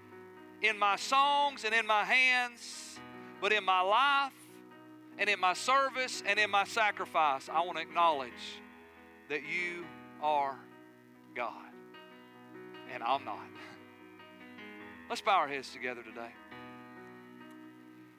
in 0.63 0.79
my 0.79 0.97
songs 0.97 1.65
and 1.65 1.75
in 1.75 1.87
my 1.87 2.05
hands, 2.05 2.99
but 3.41 3.53
in 3.53 3.65
my 3.65 3.81
life 3.81 4.33
and 5.19 5.29
in 5.29 5.41
my 5.41 5.53
service 5.53 6.23
and 6.27 6.39
in 6.39 6.51
my 6.51 6.65
sacrifice, 6.65 7.49
I 7.53 7.61
want 7.65 7.77
to 7.77 7.83
acknowledge 7.83 8.31
that 9.29 9.41
you 9.43 9.85
are 10.23 10.57
God 11.35 11.73
and 12.93 13.03
I'm 13.03 13.25
not. 13.25 13.39
Let's 15.09 15.21
bow 15.21 15.33
our 15.39 15.49
heads 15.49 15.71
together 15.71 16.03
today. 16.03 16.31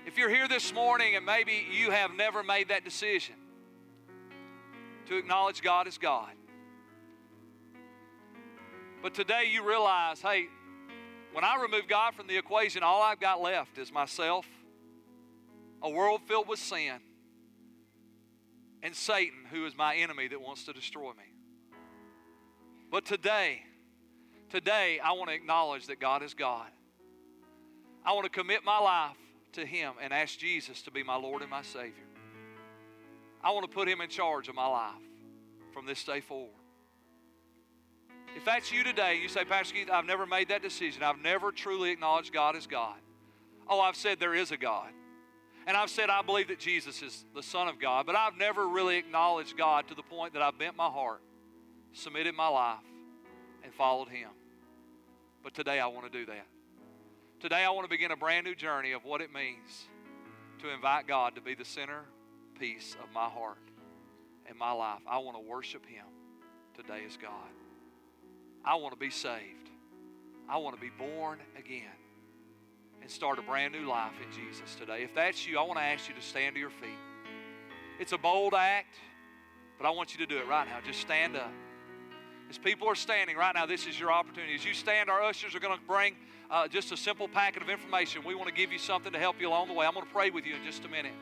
If 0.06 0.18
you're 0.18 0.30
here 0.30 0.48
this 0.48 0.74
morning 0.74 1.16
and 1.16 1.26
maybe 1.26 1.66
you 1.72 1.92
have 1.92 2.12
never 2.14 2.44
made 2.44 2.70
that 2.70 2.84
decision 2.84 3.36
to 5.08 5.18
acknowledge 5.18 5.62
God 5.62 5.88
as 5.88 5.98
God, 5.98 6.32
but 9.02 9.14
today 9.14 9.50
you 9.52 9.68
realize, 9.68 10.22
hey, 10.22 10.48
when 11.34 11.44
I 11.44 11.62
remove 11.62 11.88
God 11.88 12.14
from 12.14 12.28
the 12.28 12.38
equation, 12.38 12.84
all 12.84 13.02
I've 13.02 13.20
got 13.20 13.42
left 13.42 13.78
is 13.78 13.92
myself, 13.92 14.46
a 15.82 15.90
world 15.90 16.22
filled 16.28 16.48
with 16.48 16.60
sin, 16.60 17.00
and 18.84 18.96
Satan, 18.96 19.40
who 19.50 19.66
is 19.66 19.76
my 19.76 19.96
enemy 19.96 20.28
that 20.28 20.40
wants 20.40 20.66
to 20.66 20.74
destroy 20.74 21.10
me. 21.12 21.34
But 22.92 23.06
today, 23.06 23.64
today, 24.54 25.00
I 25.04 25.14
want 25.14 25.30
to 25.32 25.36
acknowledge 25.36 25.88
that 25.88 26.00
God 26.00 26.22
is 26.22 26.36
God. 26.36 26.68
I 28.06 28.14
want 28.14 28.26
to 28.26 28.30
commit 28.30 28.64
my 28.64 28.78
life 28.78 29.18
to 29.54 29.66
Him 29.66 29.94
and 30.00 30.14
ask 30.14 30.38
Jesus 30.38 30.84
to 30.84 30.92
be 30.92 31.02
my 31.02 31.16
Lord 31.16 31.42
and 31.42 31.50
my 31.50 31.64
Savior. 31.64 32.06
I 33.44 33.50
want 33.50 33.68
to 33.68 33.76
put 33.76 33.90
Him 33.90 34.00
in 34.00 34.10
charge 34.10 34.50
of 34.50 34.56
my 34.56 34.68
life 34.68 34.94
from 35.74 35.88
this 35.88 36.04
day 36.04 36.22
forward. 36.22 36.52
If 38.36 38.46
that's 38.46 38.72
you 38.72 38.84
today, 38.84 39.18
you 39.20 39.28
say, 39.28 39.44
Pastor 39.44 39.74
Keith, 39.74 39.90
I've 39.92 40.06
never 40.06 40.28
made 40.28 40.50
that 40.50 40.62
decision. 40.62 41.02
I've 41.02 41.20
never 41.20 41.52
truly 41.52 41.90
acknowledged 41.90 42.32
God 42.32 42.56
as 42.56 42.68
God. 42.68 42.98
Oh, 43.68 43.80
I've 43.82 43.96
said 43.96 44.20
there 44.20 44.36
is 44.36 44.52
a 44.52 44.58
God. 44.58 44.90
And 45.66 45.76
I've 45.76 45.90
said 45.90 46.12
I 46.12 46.22
believe 46.22 46.50
that 46.50 46.60
Jesus 46.60 47.02
is 47.02 47.26
the 47.34 47.42
Son 47.42 47.68
of 47.68 47.80
God, 47.80 48.06
but 48.06 48.16
I've 48.16 48.38
never 48.38 48.68
really 48.68 48.98
acknowledged 48.98 49.58
God 49.58 49.88
to 49.88 49.96
the 49.96 50.04
point 50.04 50.34
that 50.34 50.44
I 50.44 50.52
bent 50.52 50.76
my 50.76 50.90
heart, 50.90 51.22
submitted 51.94 52.36
my 52.36 52.50
life, 52.50 52.78
and 53.64 53.74
followed 53.74 54.10
Him. 54.10 54.30
But 55.44 55.54
today 55.54 55.80
I 55.80 55.88
want 55.88 56.12
to 56.12 56.18
do 56.18 56.26
that. 56.28 56.48
Today 57.40 57.64
I 57.66 57.70
want 57.72 57.86
to 57.86 57.90
begin 57.90 58.12
a 58.12 58.16
brand 58.16 58.46
new 58.46 58.56
journey 58.56 58.94
of 58.94 59.04
what 59.04 59.20
it 59.20 59.34
means 59.34 59.88
to 60.60 60.70
invite 60.70 61.08
God 61.08 61.36
to 61.36 61.42
be 61.42 61.56
the 61.56 61.66
center 61.66 62.04
piece 62.58 62.96
of 63.04 63.14
my 63.14 63.26
heart 63.26 63.58
and 64.48 64.58
my 64.58 64.72
life. 64.72 65.02
I 65.06 65.18
want 65.18 65.36
to 65.38 65.44
worship 65.44 65.86
Him 65.86 66.06
today 66.74 67.02
as 67.06 67.18
God. 67.18 67.52
I 68.64 68.76
want 68.76 68.94
to 68.94 69.00
be 69.00 69.10
saved. 69.10 69.70
I 70.48 70.58
want 70.58 70.76
to 70.76 70.82
be 70.82 70.92
born 70.98 71.40
again 71.58 71.84
and 73.02 73.12
start 73.12 73.38
a 73.38 73.42
brand 73.42 73.74
new 73.74 73.88
life 73.88 74.14
in 74.26 74.32
Jesus 74.32 74.76
today. 74.76 75.04
If 75.04 75.14
that's 75.14 75.46
you, 75.46 75.60
I 75.60 75.64
want 75.64 75.78
to 75.80 75.84
ask 75.84 76.08
you 76.08 76.16
to 76.16 76.22
stand 76.22 76.56
to 76.56 76.60
your 76.62 76.70
feet. 76.70 76.90
It's 78.00 78.14
a 78.14 78.18
bold 78.18 78.54
act, 78.54 78.96
but 79.78 79.86
I 79.86 79.90
want 79.90 80.14
you 80.14 80.26
to 80.26 80.26
do 80.26 80.38
it 80.40 80.48
right 80.48 80.66
now. 80.66 80.78
Just 80.86 81.02
stand 81.02 81.36
up. 81.36 81.52
As 82.54 82.60
people 82.60 82.88
are 82.88 82.94
standing 82.94 83.36
right 83.36 83.56
now, 83.56 83.66
this 83.66 83.88
is 83.88 84.00
your 84.00 84.12
opportunity. 84.12 84.54
As 84.54 84.64
you 84.64 84.76
stand, 84.76 85.10
our 85.10 85.24
ushers 85.24 85.56
are 85.56 85.60
going 85.60 85.76
to 85.76 85.84
bring 85.86 86.16
uh, 86.52 86.68
just 86.68 86.92
a 86.92 86.98
simple 86.98 87.28
packet 87.28 87.64
of 87.64 87.70
information. 87.70 88.22
We 88.24 88.36
want 88.36 88.48
to 88.48 88.54
give 88.54 88.72
you 88.72 88.78
something 88.78 89.12
to 89.12 89.18
help 89.18 89.42
you 89.42 89.50
along 89.50 89.70
the 89.70 89.74
way. 89.74 89.88
I'm 89.88 89.94
going 89.96 90.06
to 90.06 90.12
pray 90.14 90.30
with 90.30 90.46
you 90.46 90.54
in 90.54 90.64
just 90.64 90.86
a 90.86 90.88
minute. 90.88 91.14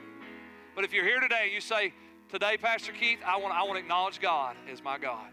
But 0.76 0.84
if 0.84 0.92
you're 0.92 1.06
here 1.06 1.22
today 1.22 1.44
and 1.44 1.54
you 1.54 1.62
say, 1.62 1.94
Today, 2.28 2.58
Pastor 2.58 2.92
Keith, 2.92 3.20
I 3.26 3.38
want, 3.38 3.54
I 3.54 3.64
want 3.64 3.76
to 3.76 3.80
acknowledge 3.80 4.20
God 4.20 4.58
as 4.70 4.84
my 4.84 4.98
God. 4.98 5.32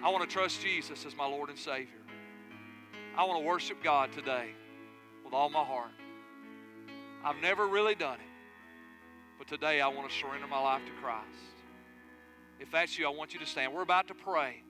I 0.00 0.10
want 0.10 0.22
to 0.22 0.32
trust 0.32 0.60
Jesus 0.62 1.04
as 1.06 1.16
my 1.16 1.26
Lord 1.26 1.48
and 1.48 1.58
Savior. 1.58 2.00
I 3.16 3.24
want 3.24 3.40
to 3.40 3.44
worship 3.44 3.82
God 3.82 4.12
today 4.12 4.50
with 5.24 5.34
all 5.34 5.50
my 5.50 5.64
heart. 5.64 5.90
I've 7.24 7.42
never 7.42 7.66
really 7.66 7.96
done 7.96 8.20
it, 8.20 9.38
but 9.38 9.48
today 9.48 9.80
I 9.80 9.88
want 9.88 10.08
to 10.08 10.16
surrender 10.16 10.46
my 10.46 10.60
life 10.60 10.82
to 10.86 10.92
Christ. 11.02 11.51
If 12.62 12.70
that's 12.70 12.96
you, 12.96 13.06
I 13.06 13.10
want 13.10 13.34
you 13.34 13.40
to 13.40 13.46
stand. 13.46 13.74
We're 13.74 13.82
about 13.82 14.06
to 14.08 14.14
pray. 14.14 14.62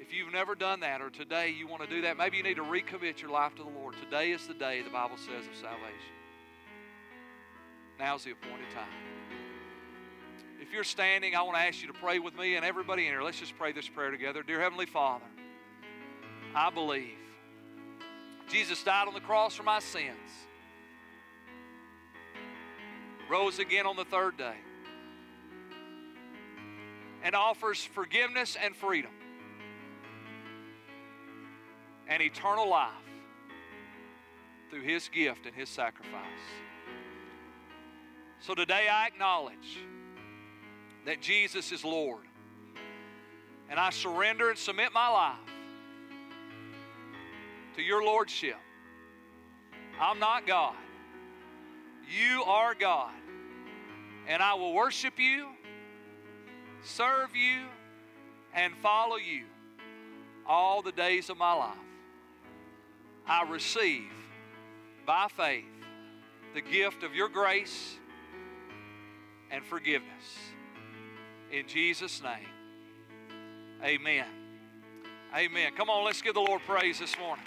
If 0.00 0.14
you've 0.14 0.32
never 0.32 0.54
done 0.54 0.80
that 0.80 1.02
or 1.02 1.10
today 1.10 1.50
you 1.50 1.66
want 1.66 1.82
to 1.82 1.88
do 1.88 2.02
that, 2.02 2.16
maybe 2.16 2.38
you 2.38 2.42
need 2.42 2.56
to 2.56 2.62
recommit 2.62 3.20
your 3.20 3.30
life 3.30 3.54
to 3.56 3.62
the 3.62 3.68
Lord. 3.68 3.94
Today 4.02 4.30
is 4.30 4.46
the 4.46 4.54
day 4.54 4.80
the 4.80 4.88
Bible 4.88 5.18
says 5.18 5.46
of 5.46 5.54
salvation. 5.54 6.14
Now's 7.98 8.24
the 8.24 8.30
appointed 8.30 8.70
time. 8.74 8.88
If 10.60 10.72
you're 10.72 10.84
standing, 10.84 11.36
I 11.36 11.42
want 11.42 11.56
to 11.56 11.62
ask 11.62 11.82
you 11.82 11.88
to 11.88 11.92
pray 11.92 12.18
with 12.18 12.34
me 12.34 12.56
and 12.56 12.64
everybody 12.64 13.06
in 13.06 13.12
here. 13.12 13.22
Let's 13.22 13.38
just 13.38 13.56
pray 13.58 13.72
this 13.72 13.88
prayer 13.88 14.10
together. 14.10 14.42
Dear 14.42 14.60
Heavenly 14.60 14.86
Father, 14.86 15.26
I 16.54 16.70
believe 16.70 17.18
Jesus 18.48 18.82
died 18.82 19.06
on 19.06 19.12
the 19.12 19.20
cross 19.20 19.54
for 19.54 19.64
my 19.64 19.80
sins, 19.80 20.16
rose 23.30 23.58
again 23.58 23.86
on 23.86 23.96
the 23.96 24.04
third 24.04 24.38
day, 24.38 24.54
and 27.26 27.34
offers 27.34 27.84
forgiveness 27.84 28.56
and 28.62 28.76
freedom 28.76 29.10
and 32.08 32.22
eternal 32.22 32.70
life 32.70 32.92
through 34.70 34.82
His 34.82 35.08
gift 35.08 35.44
and 35.44 35.52
His 35.52 35.68
sacrifice. 35.68 36.22
So 38.38 38.54
today 38.54 38.86
I 38.88 39.08
acknowledge 39.08 39.80
that 41.04 41.20
Jesus 41.20 41.72
is 41.72 41.84
Lord. 41.84 42.22
And 43.68 43.80
I 43.80 43.90
surrender 43.90 44.50
and 44.50 44.58
submit 44.58 44.92
my 44.94 45.08
life 45.08 45.50
to 47.74 47.82
your 47.82 48.04
Lordship. 48.04 48.54
I'm 50.00 50.20
not 50.20 50.46
God. 50.46 50.76
You 52.08 52.44
are 52.44 52.76
God. 52.76 53.10
And 54.28 54.40
I 54.40 54.54
will 54.54 54.74
worship 54.74 55.18
you 55.18 55.48
serve 56.86 57.34
you, 57.34 57.62
and 58.54 58.74
follow 58.76 59.16
you 59.16 59.44
all 60.46 60.82
the 60.82 60.92
days 60.92 61.28
of 61.28 61.36
my 61.36 61.52
life. 61.52 61.76
I 63.26 63.42
receive 63.48 64.10
by 65.04 65.28
faith 65.36 65.64
the 66.54 66.60
gift 66.60 67.02
of 67.02 67.14
your 67.14 67.28
grace 67.28 67.96
and 69.50 69.64
forgiveness. 69.64 70.10
In 71.52 71.66
Jesus' 71.68 72.22
name, 72.22 72.48
amen. 73.84 74.26
Amen. 75.36 75.72
Come 75.76 75.90
on, 75.90 76.04
let's 76.04 76.22
give 76.22 76.34
the 76.34 76.40
Lord 76.40 76.62
praise 76.66 76.98
this 76.98 77.18
morning. 77.18 77.44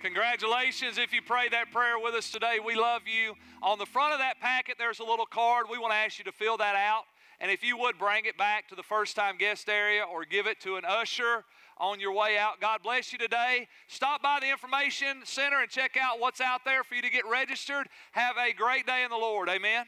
Congratulations 0.00 0.96
if 0.96 1.12
you 1.12 1.20
pray 1.20 1.50
that 1.50 1.70
prayer 1.72 1.98
with 1.98 2.14
us 2.14 2.30
today. 2.30 2.56
We 2.64 2.74
love 2.74 3.02
you. 3.04 3.34
On 3.62 3.78
the 3.78 3.84
front 3.84 4.14
of 4.14 4.18
that 4.18 4.40
packet, 4.40 4.76
there's 4.78 4.98
a 4.98 5.04
little 5.04 5.26
card. 5.26 5.66
We 5.70 5.76
want 5.76 5.92
to 5.92 5.96
ask 5.96 6.18
you 6.18 6.24
to 6.24 6.32
fill 6.32 6.56
that 6.56 6.74
out. 6.74 7.04
And 7.38 7.50
if 7.50 7.62
you 7.62 7.76
would 7.76 7.98
bring 7.98 8.24
it 8.24 8.38
back 8.38 8.66
to 8.68 8.74
the 8.74 8.82
first 8.82 9.14
time 9.14 9.36
guest 9.36 9.68
area 9.68 10.02
or 10.02 10.24
give 10.24 10.46
it 10.46 10.58
to 10.62 10.76
an 10.76 10.84
usher 10.86 11.44
on 11.76 12.00
your 12.00 12.14
way 12.14 12.38
out. 12.38 12.60
God 12.62 12.80
bless 12.82 13.12
you 13.12 13.18
today. 13.18 13.68
Stop 13.88 14.22
by 14.22 14.38
the 14.40 14.50
information 14.50 15.18
center 15.24 15.60
and 15.60 15.70
check 15.70 15.98
out 16.00 16.18
what's 16.18 16.40
out 16.40 16.64
there 16.64 16.82
for 16.82 16.94
you 16.94 17.02
to 17.02 17.10
get 17.10 17.26
registered. 17.30 17.86
Have 18.12 18.36
a 18.38 18.54
great 18.54 18.86
day 18.86 19.04
in 19.04 19.10
the 19.10 19.16
Lord. 19.16 19.50
Amen. 19.50 19.84